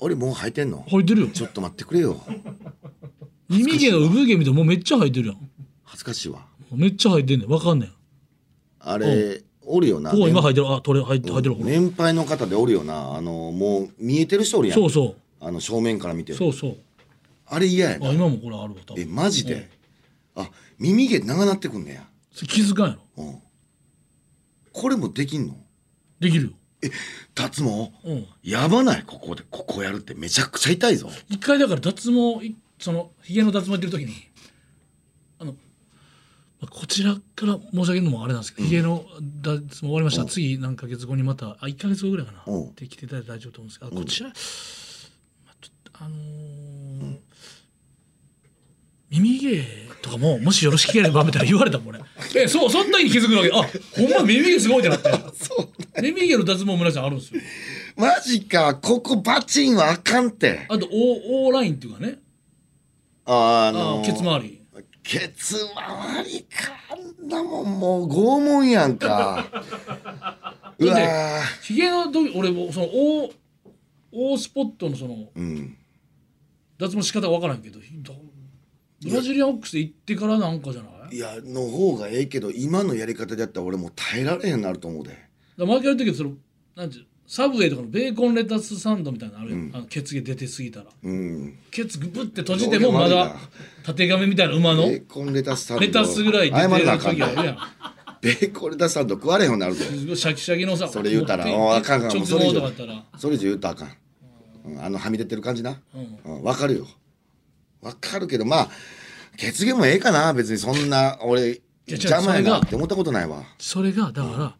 [0.00, 0.84] 俺もう生えてんの？
[0.88, 1.26] 生えてるよ。
[1.28, 2.20] ちょっと待ってくれよ。
[3.48, 5.50] 耳毛の産毛見てもうめっちゃ生えてるやん。
[5.84, 6.46] 恥ずかしいわ。
[6.72, 7.50] めっちゃ生えてんねん。
[7.50, 7.92] わかんねん。
[8.80, 10.10] あれおるよな。
[10.10, 10.72] ここ今生えてる。
[10.72, 11.56] あ取れ生えて生えてる。
[11.58, 13.14] 年配の方でおるよな。
[13.14, 14.78] あのもう見えてる人おるやん。
[14.78, 16.32] そうそあの正面から見て。
[16.32, 16.76] うそうそう。
[17.46, 19.02] あれ嫌やあな今もこれあるわ多分。
[19.02, 19.68] えマジで？
[20.34, 22.04] あ耳毛長なってくんねや。
[22.32, 23.24] それ気づかんやろ。
[23.24, 23.42] うん。
[24.72, 25.56] これもできんの？
[26.20, 26.50] できるよ。
[26.82, 26.90] え
[27.34, 27.92] 脱毛？
[28.04, 28.26] うん。
[28.42, 29.02] やばない？
[29.04, 31.10] ここでここやるってめちゃくちゃ痛いぞ。
[31.28, 34.12] 一回だから脱毛いそのひげの脱毛やってる時に
[36.66, 39.04] こちらから申し上げるのもあれなんですけど、ひげの
[39.42, 42.68] 脱毛終わりました、次何ヶ月後にまたあ1ヶ月後ぐらいかな、うん。
[42.70, 44.32] って来ていただいて大丈夫と思うんですけど、あこちら、ま
[45.52, 47.18] あ、ちょっとあのー
[49.10, 49.64] 耳毛
[50.02, 52.00] とかももしよろしければみたいな言われたもん俺
[52.36, 53.50] えそうそん時に気づくわけ？
[53.50, 55.10] あほんま耳毛すごいってなって。
[56.02, 57.40] 耳毛の脱毛村さんあるんですよ。
[57.96, 60.66] マジかここバチンはあかんって。
[60.68, 62.18] あと O, o ラインっていうかね。
[63.24, 64.57] あああのーケツ周り
[65.10, 69.46] ケツ周りかあんなもんもう拷問やんか。
[70.78, 71.62] うわー。
[71.62, 73.30] ひげの時俺もその O,
[74.12, 75.76] o スポットのそのうん。
[76.78, 77.80] 脱毛仕方わからんけど
[79.02, 81.16] ブラジリアンオックスで行ってからなんかじゃない？
[81.16, 85.16] いやの方がええけど今のやり方でやったら俺もう耐えられへんなると思うで。
[85.56, 86.32] だ毎回やる時はその
[86.76, 90.86] なんていうサブウェイとかのベーコンレタスサンドみたいなのあるやん、あのケツ毛出てすぎたら。
[91.04, 91.58] うん。
[91.70, 93.36] ケツグブって閉じてもまだ
[93.84, 94.84] たてがめみたいな馬の？
[94.86, 95.84] ベーコンレタスサンド。
[95.84, 97.18] レタスぐらい出て謝らなあるかん。
[97.18, 97.58] ね時あるやん
[98.22, 99.84] ベーコンレタスサンド食われへんようになるぞ。
[99.84, 102.18] すごいシャキシャキのさそれ言うたらあかんあかん。
[102.18, 102.54] もそれ以上。
[102.54, 103.04] とかだったら。
[103.18, 103.96] それ以上言うたらあかん、
[104.64, 105.78] うん、あのはみ出てる感じな。
[106.26, 106.42] うん。
[106.42, 106.86] わ、かるよ。
[107.82, 108.68] わかるけどまあ
[109.36, 110.32] ケツ毛もええかな。
[110.32, 111.58] 別にそんな俺や違う。
[111.90, 113.42] 邪魔やなって思ったことないわ。
[113.58, 114.56] それがだから、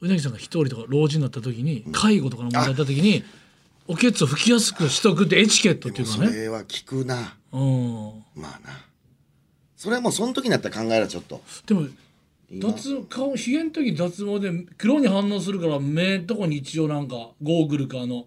[0.00, 3.24] うなぎさんが一人とか老人になった時に、介護とかの問題だった時に
[3.86, 6.32] おけつを拭きやすくしとくってエチケットっていうそかね。
[6.36, 7.36] れは聞くな。
[7.52, 8.24] うん。
[8.36, 8.84] まあな。
[9.76, 11.40] それはもうその時になったら考えらちょっと。
[11.66, 11.86] でも
[12.52, 18.26] 脱顔ひげの時に脱毛で黒に反応するから目とこに一応なんかゴーグルかあの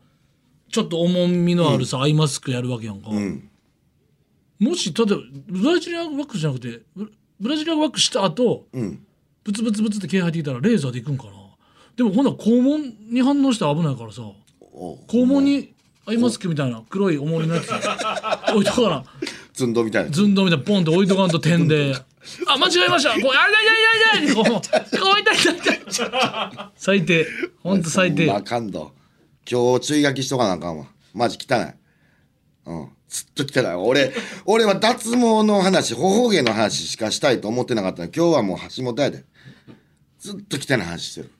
[0.71, 3.49] ちょっと重みのあるさ、アイマスクやるわけやんか、ん。
[4.59, 9.05] もし例えばブラジリアンワックスじゃなくてブブラジリアンワックスした後うん。
[9.43, 11.31] ブツブツブツって毛入ってきたらレーザーでいくんかな
[11.95, 14.21] でもほんなら肛門に反応して危ないからさ。
[14.73, 15.73] お肛門に
[16.05, 17.69] アイマスクみたいな黒い重りのやつ。
[18.53, 19.03] 置いとかな。
[19.53, 20.09] ずんどみたいな。
[20.09, 21.93] ずんどみたいなポンって置いとかんと点で
[22.47, 23.09] 「あ間違えました。
[23.11, 24.57] こうあいやいやいやいやいやこうい
[25.21, 25.45] ったい。
[25.57, 27.27] たいた最低
[27.61, 28.31] ほんと最低。
[28.31, 28.93] あかんど。
[29.49, 30.87] 今日注意書きしとかなあかんわ。
[31.13, 31.73] マジ汚い。
[32.65, 32.89] うん。
[33.09, 33.65] ずっと汚い。
[33.75, 34.13] 俺
[34.45, 38.09] 俺は脱毛の話頬毛の話しかしたいと思ってなかったの。
[38.15, 39.25] 今日はもう橋本やで。
[40.19, 41.31] ずっと汚い話してる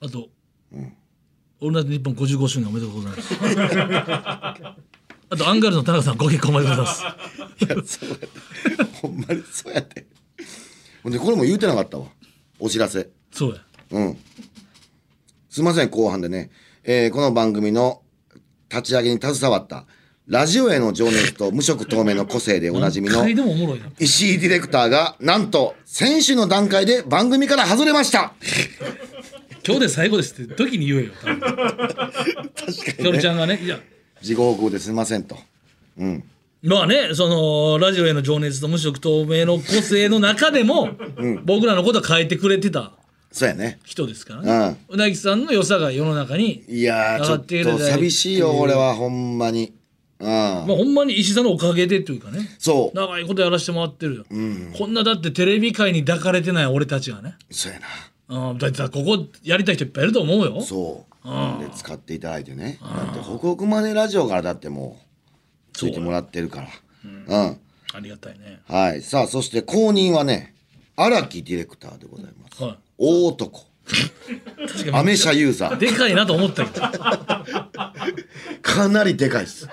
[0.00, 0.28] あと
[1.60, 3.34] 「オールナイトニッポン」55周年おめでとうございます。
[5.30, 7.64] あとアンガールズの田中さんご結婚おめでとうございます。
[7.64, 8.28] いやそうやって。
[9.02, 10.06] ほんまにそうやって。
[11.02, 12.06] ほんでこれも言うてなかったわ。
[12.58, 13.10] お知らせ。
[13.32, 13.62] そうや。
[13.90, 14.16] うん。
[15.50, 16.50] すいません、後半でね。
[16.84, 18.02] えーこの番組の
[18.70, 19.86] 立ち上げに携わった、
[20.26, 23.26] ラジオへの情熱と無色透明の個性でおなじみの
[23.98, 28.34] 石井ディレクターが、なんと、選手の段階で番組から外れました
[29.68, 32.02] 今日で最後ですって時に言えよ多分確か
[33.02, 33.78] ひょるちゃんがねいや
[34.22, 35.36] 事後報告ですいませんと。
[35.98, 36.24] うん。
[36.62, 40.88] まあねそのラジオへの情熱と無色透明の個性の中でも、
[41.44, 42.92] 僕らのことは変えてくれてた
[43.30, 43.78] そうやね。
[43.84, 47.44] 人ですからね、うなぎさんの良さが世の中にいやー、ちょっ
[47.76, 49.72] と寂しいよ、俺は、ほんまに。
[50.18, 50.26] うん。
[50.26, 52.96] まあほんまに石井さんのおかげでというかねそう。
[52.96, 54.24] 長いことやらせてもらってるよ、
[54.76, 57.86] こんなだってテレビ界に抱かれてない俺たちがねそうやな。
[58.28, 61.62] うんだってさここやりたい人いっぱいいると思うよそう。
[61.62, 62.78] で、使っていただいてね。
[62.80, 66.68] だって、ホクホクマネラジオからだってもう、ついてもらってるから。
[67.04, 67.60] うん。
[67.94, 69.02] ありがたいねはい。
[69.02, 70.54] さあ、そして公認はね、
[70.96, 72.62] 荒木ディレクターでございます。
[72.62, 73.60] は大男。
[73.60, 75.74] い確かアメ車ユーザー。
[75.74, 76.88] にでかいなと思ったけど
[78.60, 79.68] かなりでかいです。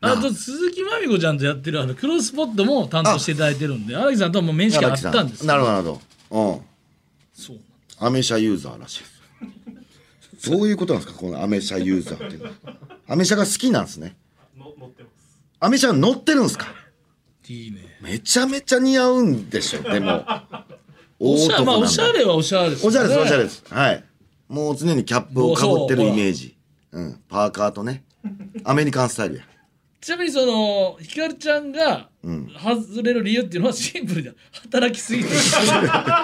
[0.00, 6.52] あと鈴木まみこちゃんとやってるあのクロスポットも担当していただいてるんで荒木さんとはもう面識あったんですなるほど、なるほど。
[6.52, 6.60] うん。
[7.32, 7.60] そう
[7.98, 10.50] アメ車ユーザーらしいです。
[10.50, 12.52] どういうことなんですかこのアメ車ユーザーっていうのは。
[13.08, 14.16] アメ車が好きなんですね。
[15.60, 16.66] アメ車が乗ってるんですか？
[17.48, 20.24] いいねめちゃめちゃ似合うんでしょ、でも。
[21.20, 23.62] おしゃまあおしゃれはおしゃれですおしゃれです、おしゃれれです。
[23.68, 24.04] はい。
[24.48, 26.56] もう常にキャップをかぶってるイメージ
[26.92, 28.04] うんパーカーとね
[28.64, 29.44] アメリカンスタイルや
[30.04, 32.10] ちなみにそのひかるちゃんが
[32.62, 35.30] 外れる理由っていうのはシンプルで 働きすぎて。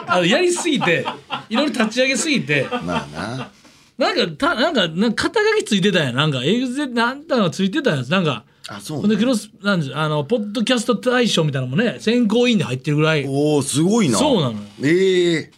[0.06, 1.06] あのやりすぎて
[1.48, 2.66] いろいろ立ち上げすぎて。
[2.70, 3.50] まあな。
[3.96, 6.12] なんかたなんかなんか肩書きついてたや。
[6.12, 8.04] んなんかエグゼなんたのがついてたや。
[8.04, 13.24] つなんかあそうほんでクロスなんですあのポッドキャスト大賞みたいなのもね選考委員で入ってるぐらい。
[13.26, 14.18] おおすごいな。
[14.18, 14.58] そうなのよ。
[14.82, 15.50] ええ。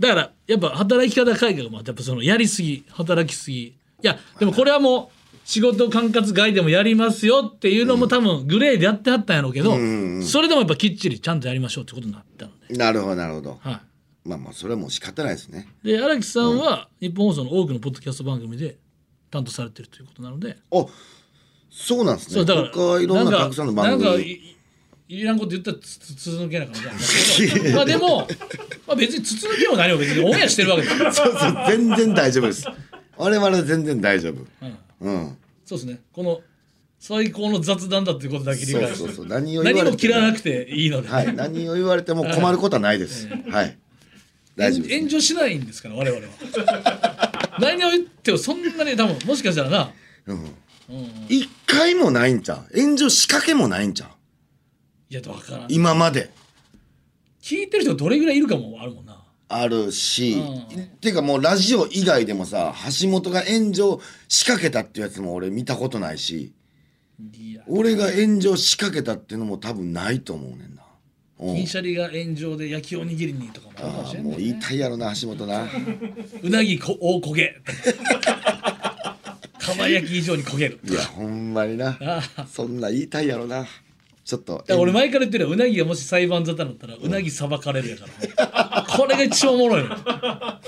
[0.00, 3.66] だからやっぱ働き方改革もやっぱそのやりすぎ働きすぎ。
[3.66, 5.15] いやでもこれはもう
[5.46, 9.76] 仕事管轄外でもやりますよっていうのも多分グレーでやってはったんやろうけど、
[10.20, 13.60] それでもやっぱきっちりちゃんとやりましょうってことになったので、なるほどなるほど。
[13.60, 13.80] は
[14.24, 15.68] まあまあそれはもう仕方ないですね。
[15.84, 18.76] い、で荒木さんは日本放送の多くのポッドキャスト番組で
[19.30, 20.56] 担当されてるということなので。
[20.72, 20.84] あ
[21.70, 22.34] そうなんですね。
[22.34, 24.56] そうだから他いろんなかたくさんの番なんか組い
[25.08, 27.70] いらんこと言ったらつつ続けなかったんですけど。
[27.76, 28.26] まあでも、
[28.84, 32.66] まあ、別につつ抜けも何も別にオンエアしてるわけですよそうそう全然大丈夫です。
[33.16, 34.44] 我々は全然大丈夫。
[34.62, 36.00] うんそうですね。
[36.12, 36.40] この
[36.98, 38.96] 最高の雑談だっていうことだけ理解して。
[38.96, 39.26] そうそうそう。
[39.26, 41.34] 何を言われて何も切らなくていいので、はい。
[41.34, 43.28] 何を言われても困ることはないです。
[43.28, 43.78] はい。
[44.56, 47.56] 大丈夫です炎上しないんですから我々は。
[47.60, 49.92] 何を言ってもそんなに多分もしかしたらな。
[51.28, 52.80] 一回もないんちゃう？
[52.80, 54.08] 炎上仕掛けもないんちゃう？
[55.10, 55.66] いや分からん。
[55.68, 56.30] 今まで。
[57.42, 59.05] 聞いてる人がどれぐらいいるかもあるもんな
[59.48, 60.42] あるし、
[60.74, 66.52] うていうかもうラジオ以外でもさ橋本が炎上仕掛けたっていうやつも俺見たことないし
[67.68, 70.82] 俺が炎上仕掛けたっていうのも多分ないと思うねんな。
[71.38, 71.54] うん。
[71.54, 75.66] 銀シャリが炎上で焼きおにぎりにとかもあるかもあしれない、あもう言いたいやろな橋本な。
[76.42, 77.56] うなぎこ大焦げ。
[79.58, 80.78] かば焼き以上に焦げる。
[80.84, 81.98] いやほんまにな。
[82.00, 83.66] ああそんな言いたいやろな。
[84.24, 84.64] ちょっと。
[84.76, 88.06] 俺前から言ってるようなぎがもし裁判沙汰になったらうなぎさばかれるやか
[88.36, 88.45] ら
[88.96, 89.96] これが一番おもろいの。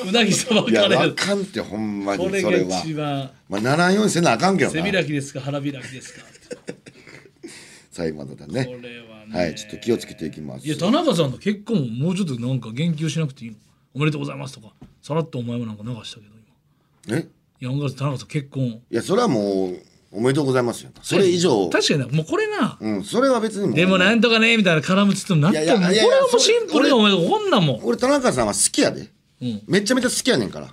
[0.08, 2.80] うなぎさばいやわかんってほんまにこれがそれは。
[2.80, 3.30] 一番。
[3.48, 5.40] まあ74にせなあかんけど背な開きですか？
[5.40, 6.24] 腹開きですか？
[7.90, 9.38] 最後までだこねれはね。
[9.38, 10.66] はいちょっと気をつけていきます。
[10.66, 13.56] いや田中さんの結婚ももうちょっとなんか言及しなくていいの。
[13.94, 16.28] おめでとうございますとかさらっとお前もなんか流したけど
[17.08, 17.16] 今。
[17.18, 17.26] え？
[17.60, 21.68] いや田中さん結婚いやそれはもうおめでとうございますよそれ以上。
[21.68, 22.07] 確かにな。
[22.09, 23.05] もうこれな、うん。
[23.05, 27.81] それは別にでもなんとかねみたいな絡むつってもなってもいやいやいやいやこれはもうシンプルにおめでとうこんなんもん。
[27.85, 29.11] 俺田中さんは好きやで、
[29.42, 29.62] うん。
[29.66, 30.68] めちゃめちゃ好きやねんから。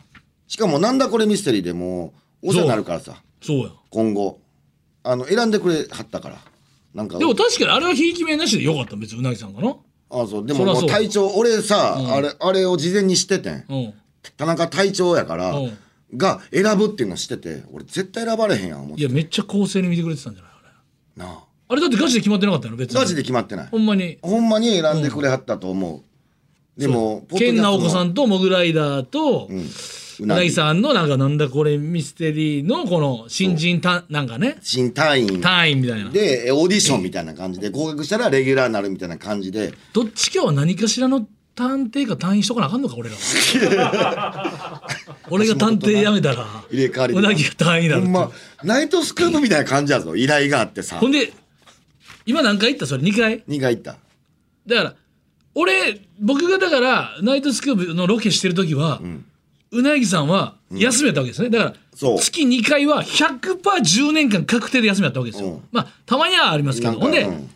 [0.48, 3.22] しかもなんだこれミステリーでもうお世話になるからさ。
[3.42, 3.58] そう。
[3.64, 3.72] や。
[3.90, 4.40] 今後。
[5.04, 6.38] あの選んでくれはったから。
[6.94, 7.20] なんか。
[7.20, 9.76] でも確かにあれはひいき目なしでよかった別にうなぎさんかな。
[10.12, 10.46] あそう。
[10.46, 13.66] でももう隊長俺さ、あれあれを事前に知っててん。
[13.68, 13.94] うん。
[14.38, 15.78] 田中隊長やから、うん
[16.18, 19.02] が選ぶっていうの知ってて俺絶対選ばれへんやん思って。
[19.02, 20.62] いやめっちゃ公正に見てくれてたんじゃないあ
[21.18, 21.24] れ。
[21.26, 21.44] なあ。
[21.68, 22.76] あれだってガチで決まってなかったの？
[22.76, 23.00] 別に。
[23.00, 23.68] マジで決まってない。
[23.68, 24.20] ほんまに。
[24.22, 26.04] ほんまに選んでくれはったと思
[26.78, 29.66] う、でもケンナオコさんんとモグライダーと、うん。
[30.20, 30.50] うなぎ。
[30.52, 34.58] さんのなんかなんだこれミステリーのこの新人たなんかね。
[34.62, 35.42] 新隊員。
[35.42, 36.10] 隊員みたいな。
[36.12, 39.74] でオーディションみたいな感じで合格したらレギュラーになるみたいな感じで。
[39.92, 44.82] どっちかは何かしらの探偵か隊員しとかなあかんのか俺らは
[45.30, 47.20] 俺が探偵辞めたら入れ替わりで。
[47.20, 48.32] うなぎが隊員になるほんま
[48.64, 50.98] ナイトスクープみたいな感じやぞ依頼があってさ。
[50.98, 51.34] ほんで
[52.26, 52.86] 今何回行った？
[52.88, 53.98] それ2回？2回行った。
[54.68, 54.96] だから
[55.54, 59.00] 俺僕がだからナイトスクープのロケしてる時は、
[59.72, 61.50] うなぎさんは休みやったわけですね。
[61.50, 61.74] だから
[62.18, 65.64] 月2回は 100%10 年間確定で休みやったわけですよ、うん。
[65.72, 66.94] まあたまにはありますけど。
[67.00, 67.50] ほんで、うん。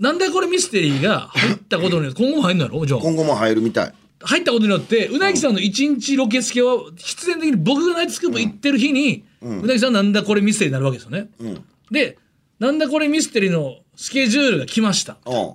[0.00, 2.84] なんでこれミステリーが入ったことによって今後も入んのやろ？
[2.84, 3.00] じゃあ。
[3.00, 11.64] 今後も入るみたい入ったことによってうなぎさんの一日ロケスケは必然的に僕がナイトスクープ行ってる日に、うなぎさんなんだこれミステリーになるわけですよね、うん。
[11.90, 12.18] で
[12.58, 15.18] なんだこれミステリーのスケジュールが来ました。
[15.26, 15.54] うん。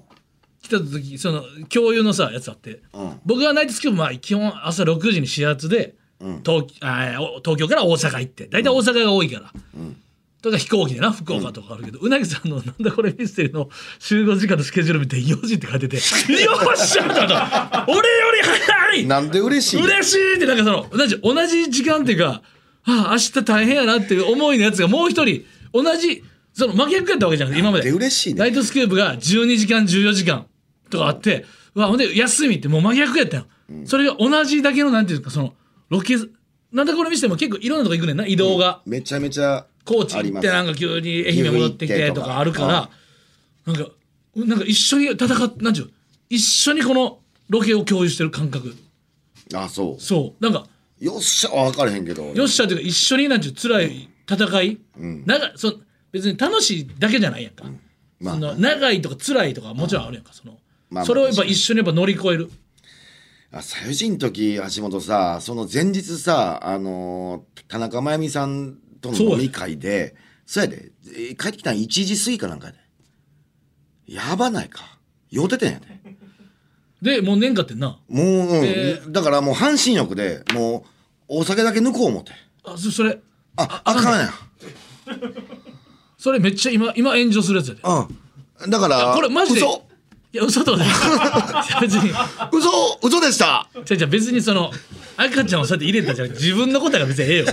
[0.61, 3.19] 来た時その共有のさやつあって、うん。
[3.25, 5.95] 僕がナイトスクープまあ基本朝6時に始発で、
[6.45, 9.53] 東あ東京から大阪行って大体大阪が多いから、
[10.41, 19.05] とか飛行機でな福岡とかあるけど、うなぎさんのなんだこれミステリーの集合時間のスケジュール見て4時って書いててよっしゃと思った俺より早い!
[19.05, 22.41] なんで嬉しい嬉しいってなんかその同じ同じ時間っていうか
[22.85, 26.23] ああ明日大変やなっていう思いのやつがもう一人同じ
[26.53, 27.83] その真逆やったわけじゃなくて今まで。
[27.83, 30.47] で嬉しいねナイトスクープが12時間14時間
[30.89, 33.45] とかあってうわほんで休みってもう真逆やったよ、
[33.85, 35.53] それが同じだけのなんていうかその
[35.89, 36.15] ロケ
[36.71, 42.89] なんだこれ見せても結構いろんなとこ行くねんな移動が、めちゃめちゃ高知行ってなんか急に愛媛戻ってきてとかあるから
[43.65, 43.91] なんか
[44.35, 45.91] なんか一緒に戦ってなんちゅう
[46.29, 47.19] 一緒にこの
[47.49, 48.75] ロケを共有してる感覚。
[49.55, 50.43] あそそう。
[50.43, 50.67] なんか
[51.01, 52.25] うよっしゃ分からへんけど。
[52.25, 54.77] よっしゃというか一緒になんちゅう辛い戦い、
[55.25, 55.41] なん。
[55.41, 55.73] かそ
[56.11, 57.65] 別に楽しいだけじゃないやんか、
[58.19, 58.35] まあ。
[58.35, 60.33] その長いとか辛いとかもちろんあるやんか。
[60.33, 60.59] その、
[60.91, 62.51] まあそれをやっぱ一緒にやっぱ乗り越える。
[63.51, 70.91] あさゆじん時橋本さその前日さあのー田中真由美さんとの飲み会でそうやで。
[71.05, 72.79] えー帰ってきたん1時過ぎかなんかやで。
[74.07, 74.97] やばないか。
[75.29, 77.15] 酔うててんやで。
[77.17, 77.99] でもう年かってんな。
[78.07, 78.65] もう、うん。
[78.65, 80.85] えだからもう半身浴でも
[81.29, 82.31] うお酒だけ抜こう思って。
[82.63, 83.19] あそそれ。
[83.57, 84.29] ああかんやん。
[86.17, 87.81] それめっちゃ今今炎上するやつやで。
[87.83, 88.69] うん。
[88.71, 89.83] だからこれマジで嘘。
[90.31, 90.87] いや嘘とかねい。
[90.87, 92.11] や 別に。
[92.51, 92.69] 嘘
[93.03, 93.69] 嘘でした。
[93.85, 94.71] じゃじゃ別にその
[95.15, 97.45] 赤ちゃんをそうやって入れたじゃん自分のことが別にええよ。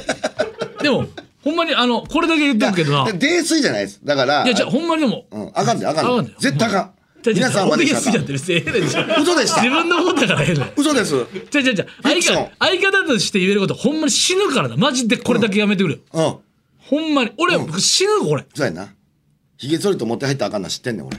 [0.83, 1.07] でも
[1.47, 3.09] ほんまにあのこれだけ言ってるけどな。
[3.09, 4.01] い泥酔じゃないです。
[4.05, 5.27] だからやじゃあほんまにでも。
[5.31, 6.11] うん、あかんであかんで。
[6.11, 6.35] あかんで。
[6.41, 6.93] 絶対あかん。
[7.25, 8.89] 皆さんまでしたらオーディエンスじゃって別にええねん。
[8.89, 9.63] じゃん嘘でした。
[9.63, 11.27] 自分のことだからええねん嘘です。
[11.53, 14.77] じゃじゃじゃ相方相方として言えることほんまに死ぬからな。
[14.77, 16.37] マジでこれだけやめてくれ、うん。
[16.79, 17.33] ほんまに。
[17.39, 18.45] 俺、死ぬこれ。
[18.53, 18.89] そうやな。
[19.57, 21.17] ひげ剃りと持って入ったらあかんな知ってんねん俺。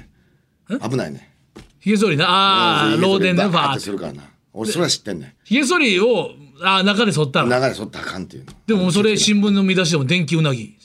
[0.90, 1.34] 危ないね。
[1.80, 2.26] ひげ剃りな。
[2.28, 3.80] ああうん漏電でバーってて。
[3.86, 4.24] するからな。
[4.52, 6.32] 俺それは知ってんねひげ剃りを
[6.62, 8.54] あー中で剃ったんら流れ剃ったらあかんっていうの。
[8.66, 10.64] でもそれ新聞の見出しでも電気うなぎ。
[10.64, 10.78] い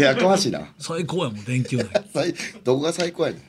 [0.00, 0.66] ややかましいな。
[0.78, 1.90] 最高やもん電気うなぎ。
[2.12, 2.34] 最
[2.64, 3.42] どこが最高やね。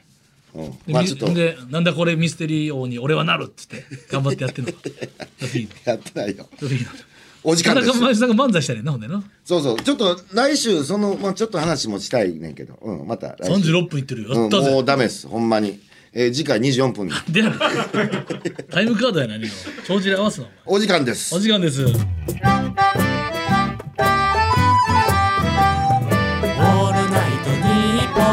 [0.56, 1.34] ん、うん、で,、まあちょっと。
[1.34, 4.72] でなんだこれミステリー王に俺はなるっつって頑張ってやってんの。
[5.86, 6.48] やってないよ。
[7.44, 7.88] お時間です。
[7.88, 9.24] 田さんが漫才したねんなほんでな。
[9.46, 9.82] そうそう。
[9.82, 13.72] ちょっと来週その、まあ、ちょっと話もしたいねんけど、うん、また来週。
[13.72, 14.34] 36分いってるよ。
[14.34, 15.28] やうん、もうダメです。
[15.28, 15.80] ほんまに、
[16.20, 17.06] えー次回24分。
[17.06, 17.60] に でやる
[18.72, 19.50] タイムカードや何よ。
[19.88, 21.36] 帳尻合わすなお時間です。
[21.36, 21.84] お時間です。
[21.84, 21.98] オール
[27.12, 28.26] ナイトニッポン」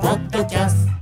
[0.00, 0.92] ポッドキャスト。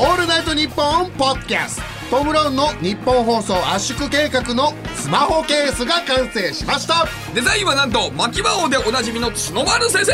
[0.00, 1.82] オールナイトニッポンポッドキャスト。
[2.10, 7.06] トム・ブラウンの日本放送圧縮計画のスマホケースが完成しました。
[7.34, 10.12] デザインはなんと牧場王でおなじみの角丸先生。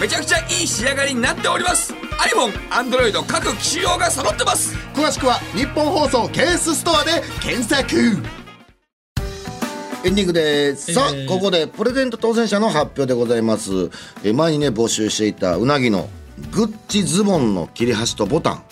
[0.00, 4.74] めちゃくちゃいい仕上がりになっております iPhone、Android 各機種用が揃ってます。
[4.94, 7.96] 詳しくは日本放送ケースストアで検索。
[10.04, 10.92] エンディングです。
[10.94, 11.28] さあ、えー。
[11.28, 13.70] ここでプレゼント当選者の発表でございます。
[14.24, 16.08] えー前にね募集していたうなぎの
[16.52, 18.62] グッチズボンの切れ端とボタン。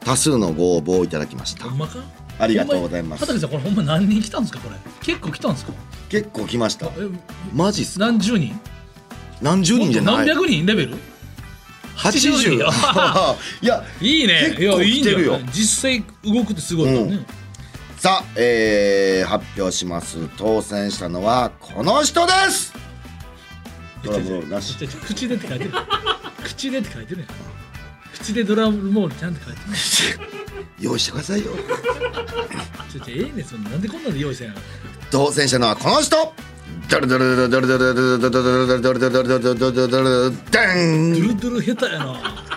[0.00, 1.66] 多数のご応募をいただきました。
[2.40, 3.20] ありがとうございます。
[3.20, 4.76] 畑さんこれほんま何人来たんですかこれ？
[5.02, 5.72] 結構来たんですか？
[6.08, 6.86] 結構来ました。
[6.86, 6.90] え
[7.52, 8.06] マジっすか？
[8.06, 8.58] 何十人？
[9.42, 10.26] 何十人じゃない。
[10.26, 10.66] 何百人？
[10.66, 10.96] レベル？
[11.98, 12.30] 八十。
[12.30, 14.54] 80いやいいね。
[14.56, 15.32] 結構来てるよ。
[15.32, 17.26] いやい実際動くってすごいからね、
[17.98, 20.16] さあ、えー、発表します。
[20.36, 22.72] 当選したのはこの人です。
[24.04, 24.76] ドラムなし。
[24.76, 25.72] 口でって書いてる。
[26.44, 27.24] 口でって書いてる
[28.14, 29.68] 口でドラムロールちゃんと書いてる。
[30.80, 31.50] 用意してくださいよ。
[32.92, 33.70] ちょちょええねんそんな。
[33.70, 34.62] なんでこんなんで用意せなあかん
[35.10, 36.32] 当選したのはこの人
[36.88, 42.48] ドルドルドルドルドルドルドルドルドルドルドルドルドルドルドルドルドルダドンゥルドゥル下手やな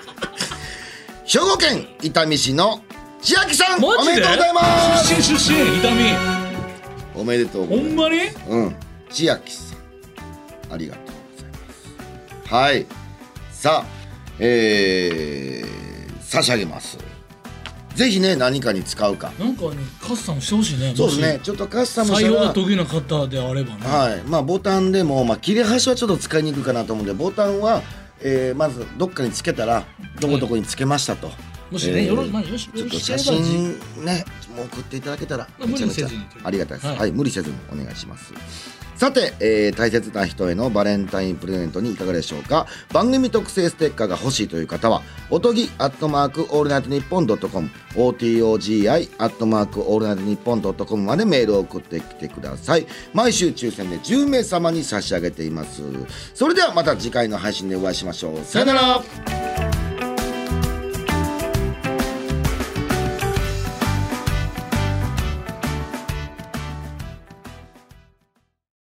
[1.26, 2.82] 兵庫県伊丹市の
[3.22, 4.62] 千秋さんおめでとうございま
[4.99, 8.76] す出身出身痛みおめでとうほんまにうん
[9.09, 12.86] 千秋さんありがとうございますはい
[13.51, 14.01] さあ
[14.39, 17.11] えー、差し上げます
[17.95, 19.31] ぜひね何かに使うか。
[19.39, 21.33] なんかねカスタムしてほしいねそうですね。
[21.33, 27.81] もちょっとカスタしムしたら採用が得意な方であればね、はい、まあボタンでも、まあ、切れ端はちょっと使いにくいかなと思うんでボタンは、
[28.21, 29.85] えーまずどっかにつけたら
[30.19, 31.31] どこどこにつけましたと、
[31.71, 34.25] もしね、えーよろまあよしちょっと写真ね
[34.55, 38.33] もう送っていただけたらまあ無理せずにありがたいです、は、はいい無理せずにお願いします
[39.01, 42.67] さて、えー大切な人へのバレンタインプレゼントにいかがでしょうか？
[42.93, 52.85] 番組特製ステッカーが欲しいという方はおとぎアットマークオールナイトニッポンドットコム OTOGI アットマークオールナイトニッポンドットコムまでメールを送ってきてください。
[53.11, 55.81] 毎週抽選で10名様に差し上げています。
[56.35, 58.43] それではまた次回の配信でお会いしましょう。
[58.43, 59.70] さよなら。